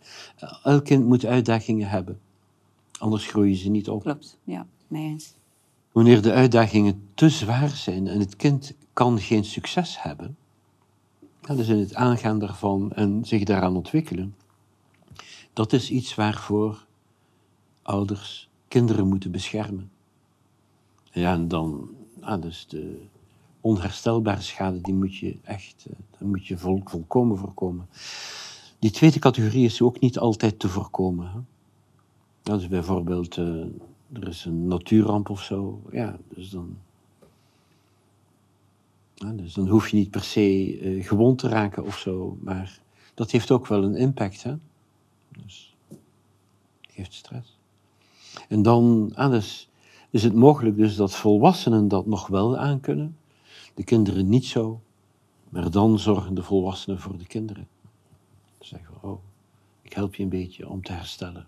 Elk 0.64 0.84
kind 0.84 1.06
moet 1.06 1.24
uitdagingen 1.24 1.88
hebben, 1.88 2.20
anders 2.98 3.26
groeien 3.26 3.56
ze 3.56 3.68
niet 3.68 3.88
op. 3.88 4.02
Klopt, 4.02 4.38
ja, 4.44 4.66
mee 4.88 5.08
eens. 5.08 5.34
Wanneer 5.92 6.22
de 6.22 6.32
uitdagingen 6.32 7.02
te 7.14 7.28
zwaar 7.28 7.68
zijn 7.68 8.06
en 8.06 8.18
het 8.18 8.36
kind 8.36 8.74
kan 8.92 9.20
geen 9.20 9.44
succes 9.44 10.02
hebben, 10.02 10.36
dus 11.46 11.68
in 11.68 11.78
het 11.78 11.94
aangaan 11.94 12.38
daarvan 12.38 12.92
en 12.92 13.24
zich 13.24 13.44
daaraan 13.44 13.76
ontwikkelen, 13.76 14.34
dat 15.52 15.72
is 15.72 15.90
iets 15.90 16.14
waarvoor 16.14 16.86
ouders 17.82 18.48
kinderen 18.68 19.08
moeten 19.08 19.30
beschermen. 19.30 19.90
Ja, 21.12 21.32
en 21.32 21.48
dan, 21.48 21.90
ah, 22.20 22.42
dus 22.42 22.66
de 22.66 23.06
onherstelbare 23.60 24.40
schade, 24.40 24.80
die 24.80 24.94
moet 24.94 25.16
je 25.16 25.36
echt, 25.42 25.86
uh, 25.88 26.28
moet 26.28 26.46
je 26.46 26.58
vol, 26.58 26.80
volkomen 26.84 27.38
voorkomen. 27.38 27.88
Die 28.78 28.90
tweede 28.90 29.18
categorie 29.18 29.64
is 29.64 29.82
ook 29.82 30.00
niet 30.00 30.18
altijd 30.18 30.58
te 30.58 30.68
voorkomen. 30.68 31.30
Hè? 31.30 31.38
Dat 32.42 32.60
is 32.60 32.68
bijvoorbeeld 32.68 33.36
uh, 33.36 33.64
er 34.12 34.28
is 34.28 34.44
een 34.44 34.66
natuurramp 34.66 35.30
of 35.30 35.42
zo. 35.42 35.82
Ja, 35.92 36.18
dus 36.34 36.50
dan, 36.50 36.76
ja, 39.14 39.32
dus 39.32 39.54
dan 39.54 39.68
hoef 39.68 39.88
je 39.88 39.96
niet 39.96 40.10
per 40.10 40.22
se 40.22 40.78
eh, 40.82 41.06
gewond 41.06 41.38
te 41.38 41.48
raken 41.48 41.84
of 41.84 41.98
zo. 41.98 42.38
Maar 42.40 42.80
dat 43.14 43.30
heeft 43.30 43.50
ook 43.50 43.66
wel 43.66 43.84
een 43.84 43.96
impact. 43.96 44.42
Hè? 44.42 44.54
Dus 45.42 45.74
het 46.80 46.92
geeft 46.92 47.12
stress. 47.12 47.58
En 48.48 48.62
dan 48.62 49.12
ah, 49.14 49.30
dus 49.30 49.68
is 50.10 50.22
het 50.22 50.34
mogelijk 50.34 50.76
dus 50.76 50.96
dat 50.96 51.14
volwassenen 51.14 51.88
dat 51.88 52.06
nog 52.06 52.26
wel 52.26 52.56
aankunnen. 52.56 53.16
De 53.74 53.84
kinderen 53.84 54.28
niet 54.28 54.46
zo. 54.46 54.80
Maar 55.48 55.70
dan 55.70 55.98
zorgen 55.98 56.34
de 56.34 56.42
volwassenen 56.42 57.00
voor 57.00 57.18
de 57.18 57.26
kinderen. 57.26 57.68
Dan 58.58 58.68
zeggen 58.68 58.94
we, 58.94 59.06
oh, 59.06 59.20
ik 59.82 59.92
help 59.92 60.14
je 60.14 60.22
een 60.22 60.28
beetje 60.28 60.68
om 60.68 60.82
te 60.82 60.92
herstellen. 60.92 61.46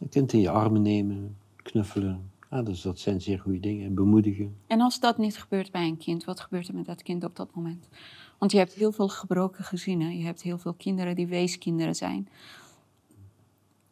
Een 0.00 0.08
kind 0.08 0.32
in 0.32 0.40
je 0.40 0.50
armen 0.50 0.82
nemen, 0.82 1.36
knuffelen. 1.56 2.30
Ah, 2.48 2.66
dus 2.66 2.82
dat 2.82 2.98
zijn 2.98 3.20
zeer 3.20 3.40
goede 3.40 3.60
dingen. 3.60 3.86
En 3.86 3.94
bemoedigen. 3.94 4.56
En 4.66 4.80
als 4.80 5.00
dat 5.00 5.18
niet 5.18 5.38
gebeurt 5.38 5.70
bij 5.70 5.86
een 5.86 5.96
kind, 5.96 6.24
wat 6.24 6.40
gebeurt 6.40 6.68
er 6.68 6.74
met 6.74 6.86
dat 6.86 7.02
kind 7.02 7.24
op 7.24 7.36
dat 7.36 7.54
moment? 7.54 7.88
Want 8.38 8.52
je 8.52 8.58
hebt 8.58 8.72
heel 8.72 8.92
veel 8.92 9.08
gebroken 9.08 9.64
gezinnen. 9.64 10.18
Je 10.18 10.24
hebt 10.24 10.42
heel 10.42 10.58
veel 10.58 10.74
kinderen 10.74 11.14
die 11.14 11.26
weeskinderen 11.26 11.94
zijn. 11.94 12.28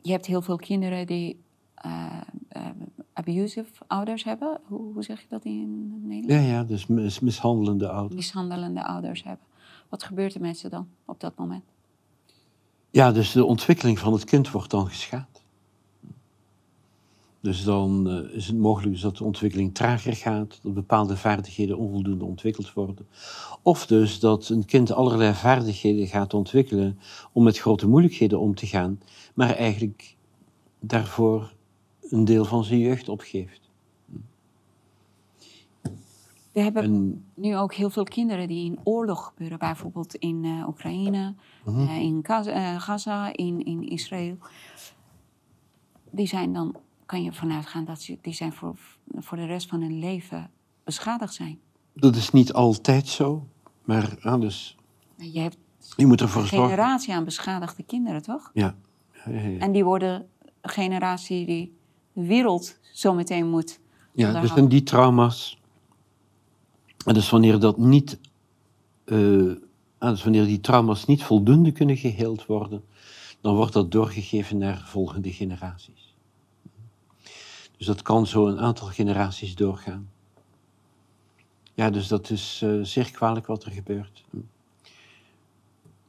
Je 0.05 0.13
hebt 0.13 0.27
heel 0.27 0.43
veel 0.43 0.57
kinderen 0.57 1.07
die 1.07 1.45
uh, 1.87 2.21
uh, 2.57 2.67
abusive 3.13 3.85
ouders 3.87 4.25
hebben. 4.25 4.61
Hoe, 4.65 4.93
hoe, 4.93 5.03
zeg 5.03 5.21
je 5.21 5.27
dat 5.29 5.45
in 5.45 5.91
Nederland? 6.09 6.43
Ja, 6.43 6.49
ja, 6.53 6.65
dus 6.65 6.87
mis, 6.87 7.21
mishandelende 7.21 7.89
ouders. 7.89 8.15
Mishandelende 8.15 8.85
ouders 8.85 9.23
hebben. 9.23 9.47
Wat 9.89 10.03
gebeurt 10.03 10.35
er 10.35 10.41
met 10.41 10.59
ze 10.59 10.69
dan 10.69 10.89
op 11.05 11.21
dat 11.21 11.37
moment? 11.37 11.65
Ja, 12.91 13.13
dus 13.13 13.33
de 13.33 13.45
ontwikkeling 13.45 13.99
van 13.99 14.13
het 14.13 14.25
kind 14.25 14.51
wordt 14.51 14.71
dan 14.71 14.87
geschaad. 14.87 15.34
Dus 17.45 17.65
dan 17.65 18.09
uh, 18.09 18.37
is 18.37 18.47
het 18.47 18.57
mogelijk 18.57 19.01
dat 19.01 19.17
de 19.17 19.25
ontwikkeling 19.25 19.75
trager 19.75 20.17
gaat, 20.17 20.59
dat 20.63 20.75
bepaalde 20.75 21.17
vaardigheden 21.17 21.79
onvoldoende 21.79 22.25
ontwikkeld 22.25 22.73
worden. 22.73 23.07
Of 23.63 23.87
dus 23.87 24.21
dat 24.21 24.49
een 24.49 24.65
kind 24.65 24.93
allerlei 24.93 25.35
vaardigheden 25.35 26.07
gaat 26.07 26.35
ontwikkelen 26.35 26.99
om 27.33 27.43
met 27.43 27.59
grote 27.59 27.89
moeilijkheden 27.89 28.41
om 28.41 28.55
te 28.55 28.67
gaan, 28.67 29.01
maar 29.35 29.55
eigenlijk 29.55 30.17
daarvoor 30.81 31.53
een 32.01 32.25
deel 32.25 32.45
van 32.45 32.65
zijn 32.65 32.79
jeugd 32.79 33.09
opgeeft. 33.09 33.71
We 36.53 36.61
hebben 36.61 36.83
en, 36.83 37.25
nu 37.35 37.57
ook 37.57 37.75
heel 37.75 37.91
veel 37.91 38.05
kinderen 38.05 38.49
die 38.49 38.65
in 38.65 38.79
oorlog 38.85 39.27
gebeuren, 39.27 39.59
bijvoorbeeld 39.59 40.15
in 40.15 40.45
uh, 40.45 40.69
Oekraïne, 40.69 41.35
-huh. 41.65 41.79
uh, 41.79 42.01
in 42.01 42.21
Gaza, 42.23 42.79
Gaza, 42.79 43.37
in, 43.37 43.65
in 43.65 43.89
Israël. 43.89 44.37
Die 46.11 46.27
zijn 46.27 46.53
dan, 46.53 46.77
kan 47.07 47.23
je 47.23 47.33
vanuit 47.33 47.67
gaan 47.67 47.85
dat 47.85 48.01
ze, 48.01 48.19
die 48.23 48.35
zijn 48.35 48.53
voor, 48.53 48.77
voor 49.15 49.37
de 49.37 49.47
rest 49.47 49.69
van 49.69 49.81
hun 49.81 49.99
leven 49.99 50.51
beschadigd 50.85 51.35
zijn. 51.35 51.59
Dat 51.93 52.17
is 52.17 52.31
niet 52.31 52.53
altijd 52.53 53.09
zo, 53.09 53.49
maar 53.85 54.17
ah, 54.21 54.41
dus, 54.41 54.77
je 55.17 55.41
hebt 55.41 55.57
je 55.97 56.07
moet 56.07 56.21
ervoor 56.21 56.43
een 56.43 56.49
generatie 56.49 57.15
aan 57.15 57.25
beschadigde 57.25 57.83
kinderen, 57.83 58.23
toch? 58.23 58.51
Ja. 58.55 58.75
Ja, 59.25 59.33
ja, 59.33 59.41
ja. 59.41 59.59
En 59.59 59.73
die 59.73 59.85
worden 59.85 60.27
een 60.61 60.71
generatie 60.71 61.47
die 61.47 61.77
de 62.13 62.27
wereld 62.27 62.79
zometeen 62.93 63.51
moet. 63.51 63.81
Ja, 64.13 64.41
dus 64.41 64.55
en 64.55 64.69
die 64.69 64.83
trauma's. 64.83 65.61
En 67.07 67.15
dus 67.15 67.31
wanneer 67.31 67.59
dat 67.59 67.79
niet. 67.79 68.19
Uh, 69.05 69.53
dus 69.99 70.23
wanneer 70.23 70.45
die 70.45 70.61
trauma's 70.61 71.05
niet 71.05 71.23
voldoende 71.23 71.73
kunnen 71.73 71.97
geheeld 71.97 72.47
worden, 72.47 72.85
dan 73.41 73.55
wordt 73.55 73.73
dat 73.73 73.93
doorgegeven 73.93 74.59
naar 74.59 74.83
volgende 74.87 75.33
generaties. 75.33 76.14
Dus 77.77 77.87
dat 77.87 78.03
kan 78.03 78.27
zo 78.27 78.47
een 78.47 78.61
aantal 78.61 78.87
generaties 78.87 79.55
doorgaan. 79.55 80.11
Ja, 81.75 81.91
dus 81.91 82.09
dat 82.09 82.31
is 82.31 82.61
uh, 82.65 82.85
zeer 82.85 83.11
kwalijk 83.11 83.47
wat 83.47 83.65
er 83.65 83.73
gebeurt. 83.73 84.25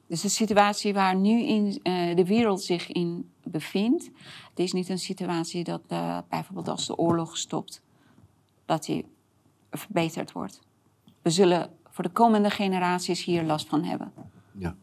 Dus 0.08 0.22
de 0.22 0.30
situatie 0.30 0.94
waar 0.94 1.16
nu 1.16 1.42
in, 1.42 1.80
uh, 1.84 2.16
de 2.16 2.26
wereld 2.26 2.62
zich 2.62 2.92
in 2.92 3.30
bevindt, 3.44 4.10
het 4.50 4.60
is 4.60 4.72
niet 4.72 4.90
een 4.90 5.00
situatie 5.00 5.64
dat 5.64 5.82
uh, 5.90 6.18
bijvoorbeeld 6.30 6.68
als 6.68 6.88
de 6.88 6.98
oorlog 6.98 7.38
stopt, 7.38 7.82
dat 8.66 8.86
die 8.86 9.06
verbeterd 9.72 10.32
wordt. 10.32 10.60
We 11.22 11.30
zullen 11.30 11.70
voor 11.90 12.04
de 12.04 12.10
komende 12.10 12.50
generaties 12.50 13.24
hier 13.24 13.44
last 13.44 13.68
van 13.68 13.84
hebben. 13.84 14.12
Ja. 14.16 14.24
Ja. 14.58 14.76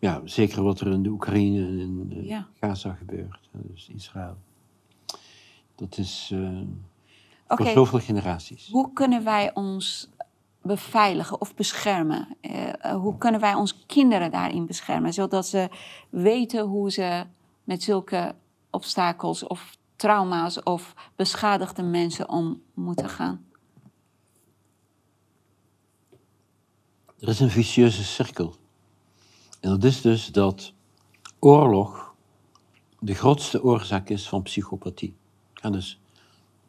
Ja, 0.00 0.20
zeker 0.24 0.62
wat 0.62 0.80
er 0.80 0.86
in 0.86 1.02
de 1.02 1.08
Oekraïne 1.08 1.66
en 1.66 1.78
in 2.10 2.24
ja. 2.24 2.48
Gaza 2.60 2.92
gebeurt, 2.92 3.48
dus 3.52 3.88
Israël. 3.94 4.36
Dat 5.74 5.98
is 5.98 6.30
uh, 6.32 6.60
okay. 7.48 7.66
voor 7.66 7.66
zoveel 7.66 7.98
generaties. 7.98 8.68
Hoe 8.70 8.92
kunnen 8.92 9.24
wij 9.24 9.54
ons 9.54 10.08
beveiligen 10.62 11.40
of 11.40 11.54
beschermen? 11.54 12.36
Uh, 12.42 12.94
hoe 12.94 13.18
kunnen 13.18 13.40
wij 13.40 13.54
onze 13.54 13.74
kinderen 13.86 14.30
daarin 14.30 14.66
beschermen, 14.66 15.12
zodat 15.12 15.46
ze 15.46 15.68
weten 16.10 16.64
hoe 16.64 16.90
ze 16.90 17.24
met 17.64 17.82
zulke 17.82 18.34
obstakels 18.70 19.46
of 19.46 19.76
trauma's 19.96 20.62
of 20.62 20.94
beschadigde 21.16 21.82
mensen 21.82 22.28
om 22.28 22.62
moeten 22.74 23.08
gaan? 23.08 23.44
Er 27.18 27.28
is 27.28 27.40
een 27.40 27.50
vicieuze 27.50 28.04
cirkel. 28.04 28.59
En 29.60 29.70
dat 29.70 29.84
is 29.84 30.00
dus 30.00 30.26
dat 30.26 30.72
oorlog 31.38 32.14
de 32.98 33.14
grootste 33.14 33.62
oorzaak 33.62 34.08
is 34.08 34.28
van 34.28 34.42
psychopathie. 34.42 35.14
En 35.60 35.72
dus 35.72 35.98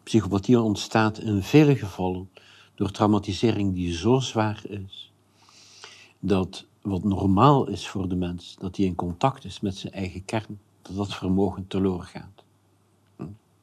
psychopathie 0.04 0.62
ontstaat 0.62 1.20
in 1.20 1.44
vele 1.44 1.76
gevallen 1.76 2.30
door 2.76 2.92
traumatisering 2.92 3.74
die 3.74 3.94
zo 3.94 4.20
zwaar 4.20 4.62
is, 4.68 5.12
dat 6.20 6.66
wat 6.82 7.04
normaal 7.04 7.68
is 7.68 7.88
voor 7.88 8.10
de 8.10 8.16
mens, 8.16 8.56
dat 8.60 8.78
hij 8.78 8.86
in 8.86 8.96
contact 8.96 9.46
is 9.46 9.60
met 9.60 9.78
zijn 9.78 9.94
eigen 9.94 10.26
kern, 10.26 10.60
dat 10.82 10.96
dat 10.96 11.14
vermogen 11.14 11.68
teloor 11.68 12.04
gaat. 12.04 12.44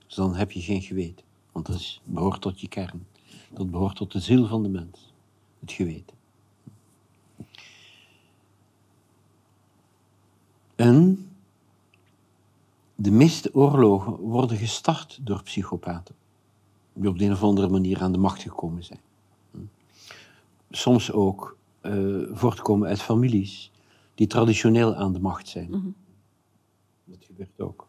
Dus 0.06 0.14
dan 0.14 0.34
heb 0.34 0.52
je 0.52 0.60
geen 0.60 0.82
geweten, 0.82 1.24
want 1.52 1.66
dat 1.66 2.00
behoort 2.04 2.40
tot 2.40 2.60
je 2.60 2.68
kern. 2.68 3.06
Dat 3.50 3.70
behoort 3.70 3.96
tot 3.96 4.12
de 4.12 4.20
ziel 4.20 4.46
van 4.46 4.62
de 4.62 4.68
mens, 4.68 5.12
het 5.60 5.72
geweten. 5.72 6.16
En 10.78 11.28
de 12.94 13.10
meeste 13.10 13.54
oorlogen 13.54 14.12
worden 14.12 14.56
gestart 14.56 15.18
door 15.22 15.42
psychopaten, 15.42 16.14
die 16.92 17.08
op 17.08 17.18
de 17.18 17.24
een 17.24 17.32
of 17.32 17.42
andere 17.42 17.68
manier 17.68 18.02
aan 18.02 18.12
de 18.12 18.18
macht 18.18 18.42
gekomen 18.42 18.84
zijn 18.84 19.00
soms 20.70 21.12
ook 21.12 21.56
uh, 21.82 22.26
voortkomen 22.32 22.88
uit 22.88 23.02
families 23.02 23.70
die 24.14 24.26
traditioneel 24.26 24.94
aan 24.94 25.12
de 25.12 25.20
macht 25.20 25.48
zijn. 25.48 25.66
Mm 25.66 25.72
-hmm. 25.72 25.94
Dat 27.04 27.24
gebeurt 27.26 27.60
ook. 27.60 27.86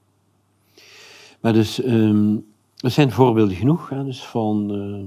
Maar 1.39 1.53
dus, 1.53 1.85
um, 1.85 2.45
er 2.77 2.91
zijn 2.91 3.11
voorbeelden 3.11 3.55
genoeg 3.55 3.89
hè, 3.89 4.03
dus 4.03 4.23
van 4.23 4.75
uh, 4.75 5.05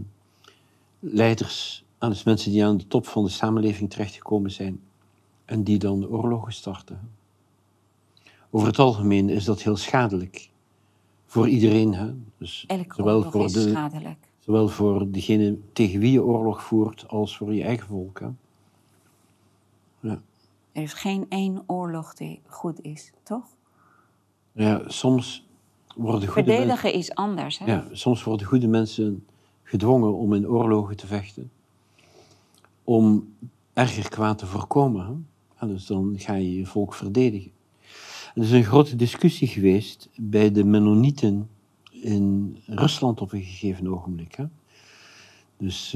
leiders, 0.98 1.84
dus 1.98 2.22
mensen 2.22 2.50
die 2.50 2.64
aan 2.64 2.76
de 2.76 2.86
top 2.86 3.06
van 3.06 3.24
de 3.24 3.30
samenleving 3.30 3.90
terechtgekomen 3.90 4.50
zijn 4.50 4.80
en 5.44 5.62
die 5.62 5.78
dan 5.78 6.06
oorlogen 6.06 6.52
starten. 6.52 7.10
Over 8.54 8.68
het 8.68 8.78
algemeen 8.78 9.28
is 9.28 9.44
dat 9.44 9.62
heel 9.62 9.76
schadelijk 9.76 10.50
voor 11.26 11.48
iedereen. 11.48 11.94
Hè? 11.94 12.14
Dus 12.38 12.64
Elke 12.66 12.94
zowel 12.94 13.30
voor 13.30 13.44
is 13.44 13.52
de, 13.52 13.68
schadelijk. 13.68 14.18
Zowel 14.38 14.68
voor 14.68 15.10
degene 15.10 15.58
tegen 15.72 16.00
wie 16.00 16.12
je 16.12 16.22
oorlog 16.22 16.62
voert 16.62 17.08
als 17.08 17.36
voor 17.36 17.54
je 17.54 17.62
eigen 17.62 17.86
volk. 17.86 18.20
Hè? 18.20 18.28
Ja. 20.00 20.22
Er 20.72 20.82
is 20.82 20.92
geen 20.92 21.26
één 21.28 21.62
oorlog 21.66 22.14
die 22.14 22.40
goed 22.46 22.80
is, 22.80 23.12
toch? 23.22 23.44
Ja, 24.52 24.82
soms 24.86 25.46
worden 25.96 26.28
goede 26.28 26.32
Verdedigen 26.32 26.68
mensen, 26.68 26.92
is 26.92 27.14
anders. 27.14 27.58
Hè? 27.58 27.64
Ja, 27.64 27.86
soms 27.92 28.24
worden 28.24 28.46
goede 28.46 28.68
mensen 28.68 29.26
gedwongen 29.62 30.14
om 30.14 30.34
in 30.34 30.48
oorlogen 30.48 30.96
te 30.96 31.06
vechten. 31.06 31.50
Om 32.84 33.34
erger 33.72 34.08
kwaad 34.08 34.38
te 34.38 34.46
voorkomen. 34.46 35.26
Hè? 35.54 35.66
Dus 35.66 35.86
dan 35.86 36.14
ga 36.16 36.34
je 36.34 36.56
je 36.56 36.66
volk 36.66 36.94
verdedigen. 36.94 37.52
Er 38.34 38.42
is 38.42 38.50
een 38.50 38.64
grote 38.64 38.96
discussie 38.96 39.48
geweest 39.48 40.08
bij 40.16 40.50
de 40.50 40.64
Mennonieten 40.64 41.48
in 41.90 42.56
Rusland 42.66 43.20
op 43.20 43.32
een 43.32 43.42
gegeven 43.42 43.88
ogenblik. 43.88 44.34
Hè? 44.34 44.44
Dus, 45.56 45.90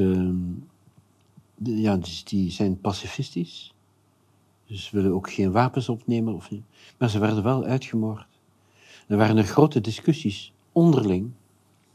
de, 1.55 1.81
ja, 1.81 1.97
dus 1.97 2.25
die 2.25 2.51
zijn 2.51 2.81
pacifistisch. 2.81 3.75
Dus 4.67 4.91
willen 4.91 5.13
ook 5.13 5.33
geen 5.33 5.53
wapens 5.53 5.89
opnemen. 5.89 6.35
Of, 6.35 6.51
maar 6.99 7.11
ze 7.11 7.19
werden 7.19 7.43
wel 7.43 7.65
uitgemoord. 7.65 8.27
Er 9.07 9.17
waren 9.17 9.37
er 9.37 9.45
grote 9.45 9.81
discussies 9.81 10.53
onderling 10.73 11.31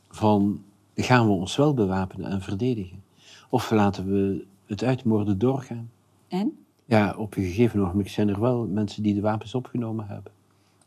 van 0.10 0.64
gaan 0.96 1.26
we 1.26 1.32
ons 1.32 1.56
wel 1.56 1.74
bewapenen 1.74 2.32
en 2.32 2.42
verdedigen? 2.42 3.04
Of 3.50 3.72
laten 3.72 4.06
we 4.06 4.46
het 4.66 4.84
uitmoorden 4.84 5.38
doorgaan? 5.38 5.92
En? 6.28 6.58
Ja, 6.92 7.14
op 7.18 7.36
een 7.36 7.44
gegeven 7.44 7.80
ogenblik 7.80 8.10
zijn 8.10 8.30
er 8.30 8.40
wel 8.40 8.68
mensen 8.68 9.04
die 9.04 9.14
de 9.14 9.22
wapens 9.22 9.56
opgenomen 9.56 10.08
hebben. 10.08 10.32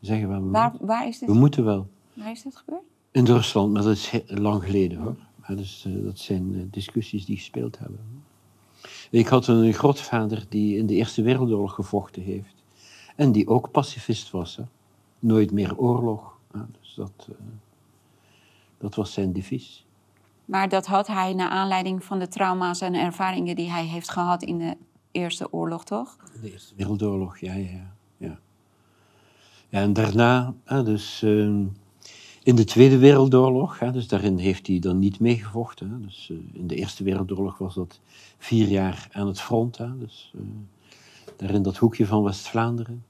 Zeggen 0.01 0.29
wel, 0.29 0.43
we, 0.43 0.49
Waar, 0.49 0.69
moeten. 0.69 0.87
waar, 0.87 1.07
is 1.07 1.19
dit, 1.19 1.29
we 1.29 1.35
moeten 1.35 1.65
wel. 1.65 1.87
waar 2.13 2.31
is 2.31 2.41
dit 2.41 2.55
gebeurd? 2.55 2.81
In 3.11 3.25
Rusland, 3.25 3.73
maar 3.73 3.83
dat 3.83 3.91
is 3.91 4.11
lang 4.27 4.63
geleden 4.63 4.97
hoor. 4.97 5.15
Maar 5.35 5.55
dus, 5.55 5.87
dat 5.87 6.19
zijn 6.19 6.55
eh, 6.55 6.61
discussies 6.71 7.25
die 7.25 7.35
gespeeld 7.35 7.79
hebben. 7.79 7.99
Ik 9.09 9.27
had 9.27 9.47
een 9.47 9.73
grootvader 9.73 10.45
die 10.49 10.77
in 10.77 10.85
de 10.85 10.93
Eerste 10.93 11.21
Wereldoorlog 11.21 11.73
gevochten 11.73 12.21
heeft. 12.21 12.63
En 13.15 13.31
die 13.31 13.47
ook 13.47 13.71
pacifist 13.71 14.31
was. 14.31 14.55
Hè. 14.55 14.63
Nooit 15.19 15.51
meer 15.51 15.77
oorlog. 15.77 16.37
Ja, 16.53 16.67
dus 16.81 16.93
dat, 16.95 17.27
eh, 17.29 17.35
dat 18.77 18.95
was 18.95 19.13
zijn 19.13 19.33
devies. 19.33 19.85
Maar 20.45 20.69
dat 20.69 20.85
had 20.85 21.07
hij 21.07 21.33
naar 21.33 21.49
aanleiding 21.49 22.03
van 22.03 22.19
de 22.19 22.27
trauma's 22.27 22.81
en 22.81 22.93
ervaringen 22.93 23.55
die 23.55 23.71
hij 23.71 23.85
heeft 23.85 24.09
gehad 24.09 24.43
in 24.43 24.57
de 24.57 24.77
Eerste 25.15 25.53
Oorlog, 25.53 25.85
toch? 25.85 26.17
De 26.41 26.51
Eerste 26.51 26.73
Wereldoorlog, 26.75 27.37
ja, 27.37 27.53
ja, 27.53 27.95
ja. 28.17 28.39
en 29.69 29.93
daarna, 29.93 30.53
dus 30.65 31.21
ehm, 31.23 31.63
in 32.43 32.55
de 32.55 32.63
Tweede 32.63 32.97
Wereldoorlog, 32.97 33.77
dus 33.77 34.07
daarin 34.07 34.37
heeft 34.37 34.67
hij 34.67 34.79
dan 34.79 34.99
niet 34.99 35.19
meegevochten. 35.19 36.01
Dus 36.01 36.29
eh, 36.31 36.37
in 36.59 36.67
de 36.67 36.75
Eerste 36.75 37.03
Wereldoorlog 37.03 37.57
was 37.57 37.75
dat 37.75 37.99
vier 38.37 38.67
jaar 38.67 39.07
aan 39.11 39.27
het 39.27 39.41
front, 39.41 39.77
dus 39.99 40.33
eh, 40.35 40.41
daar 41.35 41.49
in 41.49 41.61
dat 41.61 41.77
hoekje 41.77 42.05
van 42.05 42.23
West-Vlaanderen. 42.23 43.03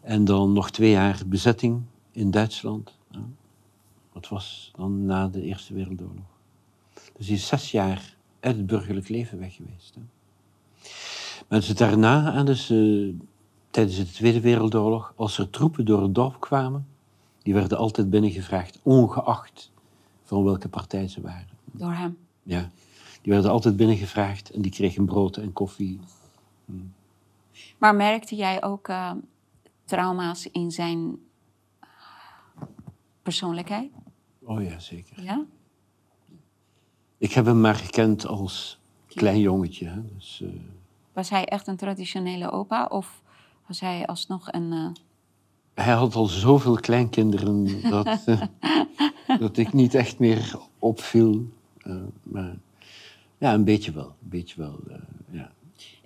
En 0.00 0.24
dan 0.24 0.52
nog 0.52 0.70
twee 0.70 0.90
jaar 0.90 1.22
bezetting 1.26 1.82
in 2.12 2.30
Duitsland. 2.30 2.94
Dat 4.12 4.28
was 4.28 4.70
dan 4.76 5.04
na 5.04 5.28
de 5.28 5.42
Eerste 5.42 5.74
Wereldoorlog. 5.74 6.38
Dus 7.16 7.26
hij 7.26 7.36
is 7.36 7.46
zes 7.46 7.70
jaar 7.70 8.16
uit 8.40 8.56
het 8.56 8.66
burgerlijk 8.66 9.08
leven 9.08 9.38
weg 9.38 9.54
geweest. 9.54 9.96
Maar 11.48 11.60
dus 11.60 11.68
daarna, 11.68 12.42
dus, 12.42 12.70
eh, 12.70 13.14
tijdens 13.70 13.96
de 13.96 14.10
Tweede 14.10 14.40
Wereldoorlog, 14.40 15.12
als 15.16 15.38
er 15.38 15.50
troepen 15.50 15.84
door 15.84 16.02
het 16.02 16.14
dorp 16.14 16.40
kwamen, 16.40 16.86
die 17.42 17.54
werden 17.54 17.78
altijd 17.78 18.10
binnengevraagd, 18.10 18.78
ongeacht 18.82 19.70
van 20.24 20.44
welke 20.44 20.68
partij 20.68 21.08
ze 21.08 21.20
waren. 21.20 21.48
Door 21.64 21.92
hem. 21.92 22.18
Ja, 22.42 22.70
die 23.22 23.32
werden 23.32 23.50
altijd 23.50 23.76
binnengevraagd 23.76 24.50
en 24.50 24.62
die 24.62 24.70
kregen 24.70 25.04
brood 25.04 25.36
en 25.36 25.52
koffie. 25.52 26.00
Maar 27.78 27.94
merkte 27.94 28.34
jij 28.34 28.62
ook 28.62 28.88
eh, 28.88 29.12
trauma's 29.84 30.46
in 30.46 30.70
zijn 30.70 31.18
persoonlijkheid? 33.22 33.90
Oh 34.42 34.62
ja, 34.62 34.78
zeker. 34.78 35.22
Ja? 35.22 35.44
Ik 37.18 37.32
heb 37.32 37.44
hem 37.44 37.60
maar 37.60 37.74
gekend 37.74 38.26
als 38.26 38.80
klein 39.14 39.40
jongetje. 39.40 39.86
Hè, 39.86 40.00
dus, 40.14 40.40
eh, 40.44 40.48
Was 41.12 41.30
hij 41.30 41.44
echt 41.44 41.66
een 41.66 41.76
traditionele 41.76 42.50
opa 42.50 42.84
of 42.84 43.22
was 43.66 43.80
hij 43.80 44.06
alsnog 44.06 44.52
een... 44.52 44.72
eh, 44.72 44.86
hij 45.84 45.92
had 45.94 46.14
al 46.14 46.26
zoveel 46.26 46.76
kleinkinderen 46.76 47.80
dat, 47.90 48.22
eh, 48.26 48.42
dat 49.38 49.56
ik 49.56 49.72
niet 49.72 49.94
echt 49.94 50.18
meer 50.18 50.58
opviel. 50.78 51.46
Maar 52.22 52.54
ja, 53.38 53.54
een 53.54 53.64
beetje 53.64 53.92
wel. 53.92 54.06
Een 54.22 54.28
beetje 54.28 54.60
wel 54.60 54.80
ja. 55.30 55.52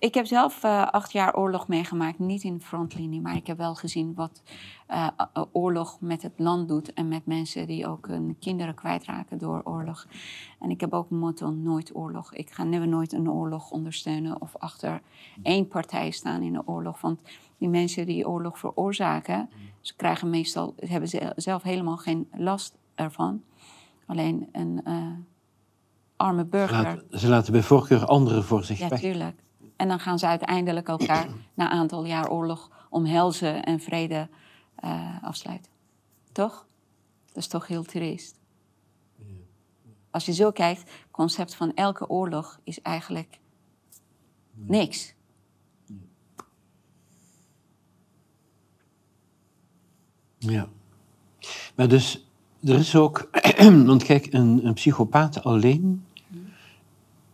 Ik 0.07 0.15
heb 0.15 0.27
zelf 0.27 0.63
eh, 0.65 0.87
acht 0.87 1.13
jaar 1.13 1.35
oorlog 1.37 1.69
meegemaakt, 1.69 2.19
niet 2.19 2.43
in 2.43 2.55
de 2.55 2.61
frontlinie, 2.65 3.21
maar 3.21 3.37
ik 3.37 3.47
heb 3.47 3.57
wel 3.59 3.75
gezien 3.75 4.15
wat 4.15 4.43
eh, 4.87 5.09
oorlog 5.53 6.01
met 6.01 6.23
het 6.23 6.33
land 6.37 6.69
doet 6.69 6.93
en 6.93 7.09
met 7.09 7.27
mensen 7.27 7.67
die 7.67 7.87
ook 7.87 8.07
hun 8.09 8.37
kinderen 8.41 8.75
kwijtraken 8.75 9.39
door 9.39 9.61
oorlog. 9.65 10.07
En 10.61 10.71
ik 10.71 10.81
heb 10.81 10.93
ook 10.93 11.11
een 11.11 11.19
motto, 11.19 11.51
nooit 11.51 11.95
oorlog. 11.95 12.35
Ik 12.35 12.51
ga 12.51 12.65
never 12.65 12.89
nooit 12.89 13.13
een 13.13 13.31
oorlog 13.31 13.71
ondersteunen 13.71 14.41
of 14.41 14.57
achter 14.57 15.01
één 15.43 15.69
partij 15.69 16.11
staan 16.11 16.43
in 16.43 16.55
een 16.55 16.67
oorlog. 16.67 17.01
Want 17.01 17.21
die 17.59 17.69
mensen 17.69 18.07
die 18.07 18.29
oorlog 18.29 18.59
veroorzaken, 18.59 19.49
ze 19.81 19.97
krijgen 19.97 20.31
meestal, 20.31 20.75
hebben 20.77 21.09
ze 21.09 21.33
zelf 21.37 21.63
helemaal 21.63 21.97
geen 21.97 22.29
last 22.37 22.75
ervan. 22.95 23.43
Alleen 24.07 24.49
een 24.53 24.81
eh, 24.85 25.07
arme 26.17 26.45
burger. 26.45 26.83
Laat- 26.83 27.21
ze 27.21 27.29
laten 27.29 27.53
bij 27.53 27.63
voorkeur 27.63 28.05
anderen 28.07 28.45
voor 28.45 28.65
zich 28.65 28.79
Ja, 28.79 28.89
weg. 28.89 29.01
tuurlijk. 29.01 29.45
En 29.77 29.89
dan 29.89 30.01
gaan 30.01 30.19
ze 30.19 30.27
uiteindelijk 30.27 30.89
elkaar 30.89 31.29
na 31.55 31.65
een 31.65 31.79
aantal 31.79 32.05
jaar 32.05 32.31
oorlog 32.31 32.71
omhelzen 32.91 33.65
en 33.65 33.81
vrede 33.81 34.29
eh, 34.75 35.23
afsluiten. 35.23 35.73
Toch? 36.33 36.67
Dat 37.27 37.37
is 37.37 37.47
toch 37.47 37.67
heel 37.67 37.83
triest. 37.83 38.39
Als 40.11 40.27
je 40.27 40.33
zo 40.33 40.51
kijkt, 40.51 40.81
het 40.81 41.11
concept 41.11 41.55
van 41.55 41.75
elke 41.75 42.09
oorlog 42.09 42.61
is 42.65 42.81
eigenlijk 42.81 43.39
niks. 44.55 45.15
Ja. 50.39 50.69
Maar 51.75 51.89
dus, 51.89 52.29
er 52.63 52.79
is 52.79 52.97
ook... 52.97 53.29
want 53.87 54.03
kijk, 54.03 54.33
een, 54.33 54.67
een 54.67 54.75
psychopaat 54.75 55.45
alleen 55.45 56.06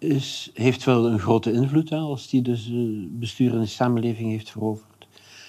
is, 0.03 0.51
heeft 0.55 0.85
wel 0.85 1.07
een 1.07 1.19
grote 1.19 1.53
invloed 1.53 1.91
hè, 1.91 1.97
als 1.97 2.29
die 2.29 2.43
dus 2.43 2.71
eh, 2.71 2.77
bestuur 3.09 3.53
in 3.55 3.61
de 3.61 3.67
samenleving 3.67 4.31
heeft 4.31 4.51
veroverd. 4.51 5.07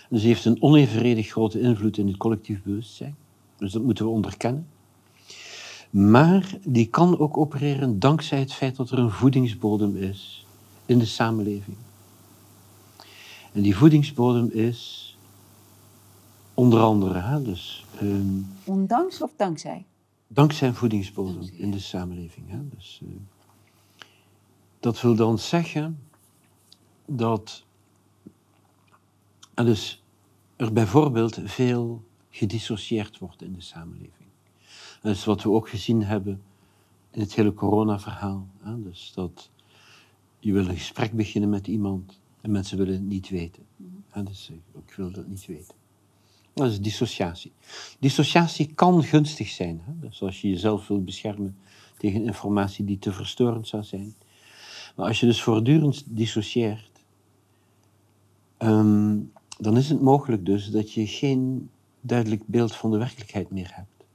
Dus 0.10 0.24
heeft 0.24 0.46
een 0.46 0.62
onevenredig 0.62 1.28
grote 1.28 1.60
invloed 1.60 1.98
in 1.98 2.08
het 2.08 2.18
collectief 2.18 2.64
bewustzijn. 2.64 3.16
Dus 3.58 3.72
dat 3.72 3.84
moeten 3.84 4.06
we 4.06 4.12
onderkennen. 4.12 4.68
Maar 5.90 6.58
die 6.66 6.86
kan 6.86 7.20
ook 7.20 7.38
opereren 7.38 8.00
dankzij 8.00 8.40
het 8.40 8.54
feit 8.54 8.76
dat 8.76 8.90
er 8.90 9.00
een 9.00 9.12
voedingsbodem 9.12 9.96
is 9.96 10.46
in 10.86 11.00
de 11.00 11.06
samenleving. 11.06 11.78
En 13.52 13.62
die 13.62 13.76
voedingsbodem 13.76 14.50
is 14.50 15.18
onder 16.54 16.80
andere, 16.80 17.20
hè, 17.20 17.42
dus, 17.42 17.86
ehm, 18.00 18.42
Ondanks 18.64 19.22
of 19.22 19.34
dankzij? 19.36 19.86
dankzij 20.28 20.68
een 20.68 20.76
voedingsbodem 20.76 21.50
in 21.52 21.72
de 21.72 21.80
samenleving. 21.80 22.50
Hè, 22.50 22.58
dus, 22.76 23.02
eh, 23.04 23.10
dat 24.84 25.02
wil 25.02 25.16
dan 25.16 25.40
zeggen 25.40 26.00
dat 27.06 27.64
en 29.54 29.66
dus 29.66 30.04
er 30.56 30.74
bijvoorbeeld 30.74 31.40
veel 31.44 32.04
gedissocieerd 32.30 33.18
wordt 33.18 33.42
in 33.42 33.54
de 33.54 33.62
samenleving. 33.62 34.30
Dat 35.02 35.16
is 35.16 35.26
wat 35.26 35.44
we 35.44 35.50
ook 35.50 35.70
gezien 35.70 36.04
hebben 36.04 36.42
in 37.12 37.22
het 37.22 37.34
hele 37.34 37.54
corona-verhaal. 37.54 38.48
Dus 38.78 39.12
dat 39.16 39.50
je 40.40 40.54
wil 40.54 40.68
een 40.68 40.78
gesprek 40.78 41.12
beginnen 41.12 41.50
met 41.50 41.68
iemand 41.68 42.20
en 42.42 42.52
mensen 42.52 42.78
willen 42.78 42.94
het 42.94 43.04
niet 43.04 43.30
weten. 43.30 43.64
Dus 44.24 44.52
ik 44.88 44.94
wil 44.96 45.12
dat 45.12 45.28
niet 45.28 45.46
weten. 45.46 45.76
Dat 46.54 46.72
is 46.72 46.82
dissociatie. 46.82 47.52
Dissociatie 48.00 48.74
kan 48.74 49.04
gunstig 49.04 49.48
zijn. 49.48 49.82
Dus 50.02 50.22
als 50.22 50.42
je 50.42 50.50
jezelf 50.50 50.88
wilt 50.88 51.06
beschermen 51.06 51.58
tegen 51.98 52.24
informatie 52.24 52.86
die 52.86 53.00
te 53.00 53.12
verstorend 53.12 53.68
zou 53.68 53.84
zijn. 53.84 54.16
Maar 54.96 55.08
als 55.08 55.20
je 55.20 55.26
dus 55.26 55.42
voortdurend 55.42 56.04
dissocieert, 56.08 56.92
ehm, 58.58 59.20
dan 59.58 59.78
is 59.78 59.90
het 59.90 60.02
mogelijk 60.02 60.46
dus 60.46 60.72
dat 60.72 60.94
je 60.94 61.08
geen 61.08 61.70
duidelijk 62.02 62.48
beeld 62.48 62.76
van 62.76 62.92
de 62.92 62.98
werkelijkheid 62.98 63.50
meer 63.50 63.72
hebt. 63.76 64.06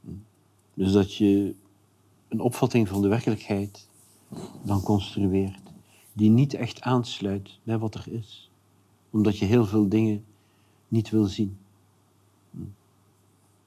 Hm. 0.00 0.10
Dus 0.74 0.92
dat 0.92 1.14
je 1.14 1.54
een 2.28 2.40
opvatting 2.40 2.88
van 2.88 3.02
de 3.02 3.08
werkelijkheid 3.08 3.88
dan 4.62 4.82
construeert 4.82 5.62
die 6.12 6.30
niet 6.30 6.54
echt 6.54 6.80
aansluit 6.80 7.58
bij 7.62 7.78
wat 7.78 7.94
er 7.94 8.04
is. 8.08 8.50
Omdat 9.10 9.38
je 9.38 9.44
heel 9.44 9.66
veel 9.66 9.88
dingen 9.88 10.24
niet 10.88 11.10
wil 11.10 11.24
zien. 11.24 11.56
Hm. 12.50 12.58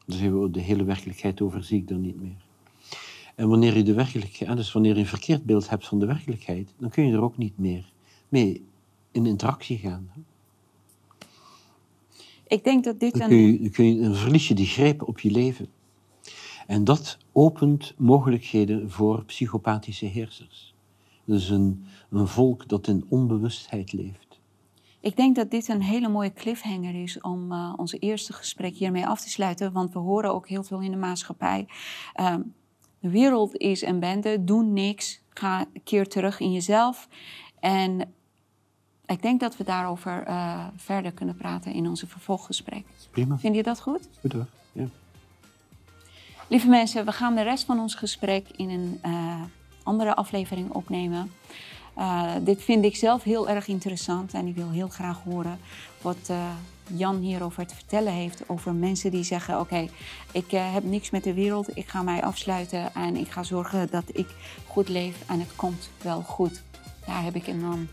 Dus 0.06 0.20
de 0.52 0.60
hele 0.60 0.84
werkelijkheid 0.84 1.42
overzie 1.42 1.78
ik 1.78 1.88
dan 1.88 2.02
niet 2.02 2.22
meer. 2.22 2.47
En 3.38 3.50
wanneer 3.50 3.78
je 3.78 3.84
de 3.84 3.94
werkelijkheid, 3.94 4.58
dus 4.58 4.72
wanneer 4.72 4.94
je 4.94 5.00
een 5.00 5.06
verkeerd 5.06 5.46
beeld 5.46 5.70
hebt 5.70 5.88
van 5.88 6.00
de 6.00 6.06
werkelijkheid, 6.06 6.74
dan 6.78 6.90
kun 6.90 7.08
je 7.08 7.14
er 7.14 7.22
ook 7.22 7.38
niet 7.38 7.58
meer 7.58 7.92
mee 8.30 8.66
in 9.12 9.26
interactie 9.26 9.78
gaan. 9.78 10.12
Ik 12.48 12.64
denk 12.64 12.84
dat 12.84 13.00
dit 13.00 13.18
Dan, 13.18 13.28
kun 13.28 13.38
je, 13.38 13.60
dan, 13.60 13.70
kun 13.70 13.86
je, 13.86 14.02
dan 14.02 14.16
verlies 14.16 14.48
je 14.48 14.54
die 14.54 14.66
greep 14.66 15.08
op 15.08 15.20
je 15.20 15.32
leven. 15.32 15.68
En 16.68 16.84
dat 16.84 17.18
opent 17.32 17.94
mogelijkheden 17.98 18.92
voor 18.92 19.26
psychopathische 19.26 20.06
heersers. 20.06 20.74
Dus 21.24 21.50
een, 21.50 21.86
een 22.10 22.28
volk 22.28 22.68
dat 22.68 22.88
in 22.88 23.06
onbewustheid 23.10 23.94
leeft. 23.94 24.40
Ik 25.00 25.16
denk 25.16 25.36
dat 25.36 25.52
dit 25.52 25.68
een 25.68 25.82
hele 25.82 26.10
mooie 26.10 26.34
cliffhanger 26.34 27.02
is 27.02 27.22
om 27.22 27.52
uh, 27.52 27.74
ons 27.76 28.00
eerste 28.00 28.34
gesprek 28.34 28.76
hiermee 28.76 29.08
af 29.08 29.22
te 29.22 29.30
sluiten. 29.30 29.72
Want 29.72 29.94
we 29.94 30.00
horen 30.00 30.34
ook 30.34 30.48
heel 30.48 30.64
veel 30.64 30.82
in 30.82 30.92
de 30.92 30.98
maatschappij. 30.98 31.68
Uh, 32.20 32.36
de 33.00 33.10
wereld 33.10 33.56
is 33.56 33.82
een 33.82 34.00
bende, 34.00 34.44
doe 34.44 34.64
niks, 34.64 35.22
ga 35.30 35.60
een 35.60 35.84
keer 35.84 36.08
terug 36.08 36.40
in 36.40 36.54
jezelf. 36.54 37.08
En 37.60 38.14
ik 39.06 39.22
denk 39.22 39.40
dat 39.40 39.58
we 39.58 39.64
daarover 39.64 40.28
uh, 40.28 40.68
verder 40.76 41.12
kunnen 41.12 41.36
praten 41.36 41.74
in 41.74 41.88
onze 41.88 42.08
vervolggesprek. 42.08 42.86
Prima. 43.12 43.38
Vind 43.38 43.56
je 43.56 43.64
dat 43.64 43.82
goed? 43.82 44.10
Goed 44.20 44.34
hoor. 44.34 44.46
Ja. 44.72 44.86
Lieve 46.48 46.68
mensen, 46.68 47.06
we 47.06 47.12
gaan 47.12 47.36
de 47.36 47.42
rest 47.42 47.66
van 47.66 47.80
ons 47.80 47.96
gesprek 47.96 48.48
in 48.56 48.70
een 48.70 49.00
uh, 49.06 49.42
andere 49.84 50.16
aflevering 50.16 50.72
opnemen. 50.72 51.32
Uh, 51.98 52.32
dit 52.42 52.64
vind 52.64 52.86
ik 52.86 52.96
zelf 52.96 53.24
heel 53.24 53.50
erg 53.50 53.68
interessant 53.68 54.34
en 54.34 54.48
ik 54.48 54.56
wil 54.56 54.70
heel 54.70 54.88
graag 54.88 55.24
horen 55.24 55.60
wat 56.02 56.32
Jan 56.88 57.20
hierover 57.20 57.68
te 57.68 57.76
vertellen 57.76 58.14
heeft. 58.14 58.44
Over 58.48 58.74
mensen 58.74 59.12
die 59.12 59.24
zeggen: 59.24 59.60
Oké, 59.60 59.88
ik 60.32 60.52
uh, 60.52 60.74
heb 60.74 60.84
niks 60.84 61.10
met 61.10 61.24
de 61.24 61.34
wereld, 61.34 61.78
ik 61.78 61.88
ga 61.88 62.02
mij 62.02 62.24
afsluiten 62.24 62.94
en 62.94 63.16
ik 63.16 63.32
ga 63.32 63.44
zorgen 63.44 63.88
dat 63.92 64.04
ik 64.08 64.28
goed 64.68 64.90
leef 64.90 65.16
en 65.28 65.40
het 65.40 65.56
komt 65.56 65.90
wel 66.02 66.22
goed. 66.22 66.62
Daar 67.06 67.24
heb 67.24 67.36
ik 67.36 67.48
enorm 67.48 67.88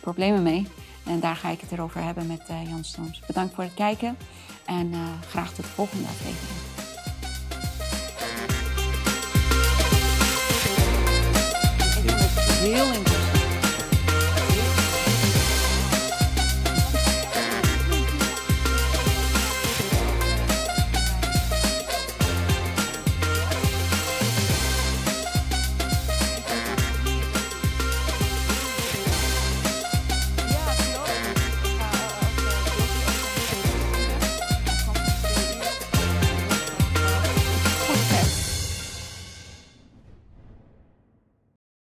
problemen 0.00 0.42
mee 0.42 0.66
en 1.04 1.20
daar 1.20 1.36
ga 1.36 1.48
ik 1.48 1.60
het 1.60 1.72
erover 1.72 2.02
hebben 2.02 2.26
met 2.26 2.42
Jan 2.68 2.84
Storms. 2.84 3.22
Bedankt 3.26 3.54
voor 3.54 3.64
het 3.64 3.74
kijken 3.74 4.16
en 4.64 4.92
graag 5.28 5.52
tot 5.52 5.64
de 5.64 5.70
volgende 5.70 6.06
aflevering. 6.06 6.70
heel 12.60 12.84
interessant. 12.84 13.29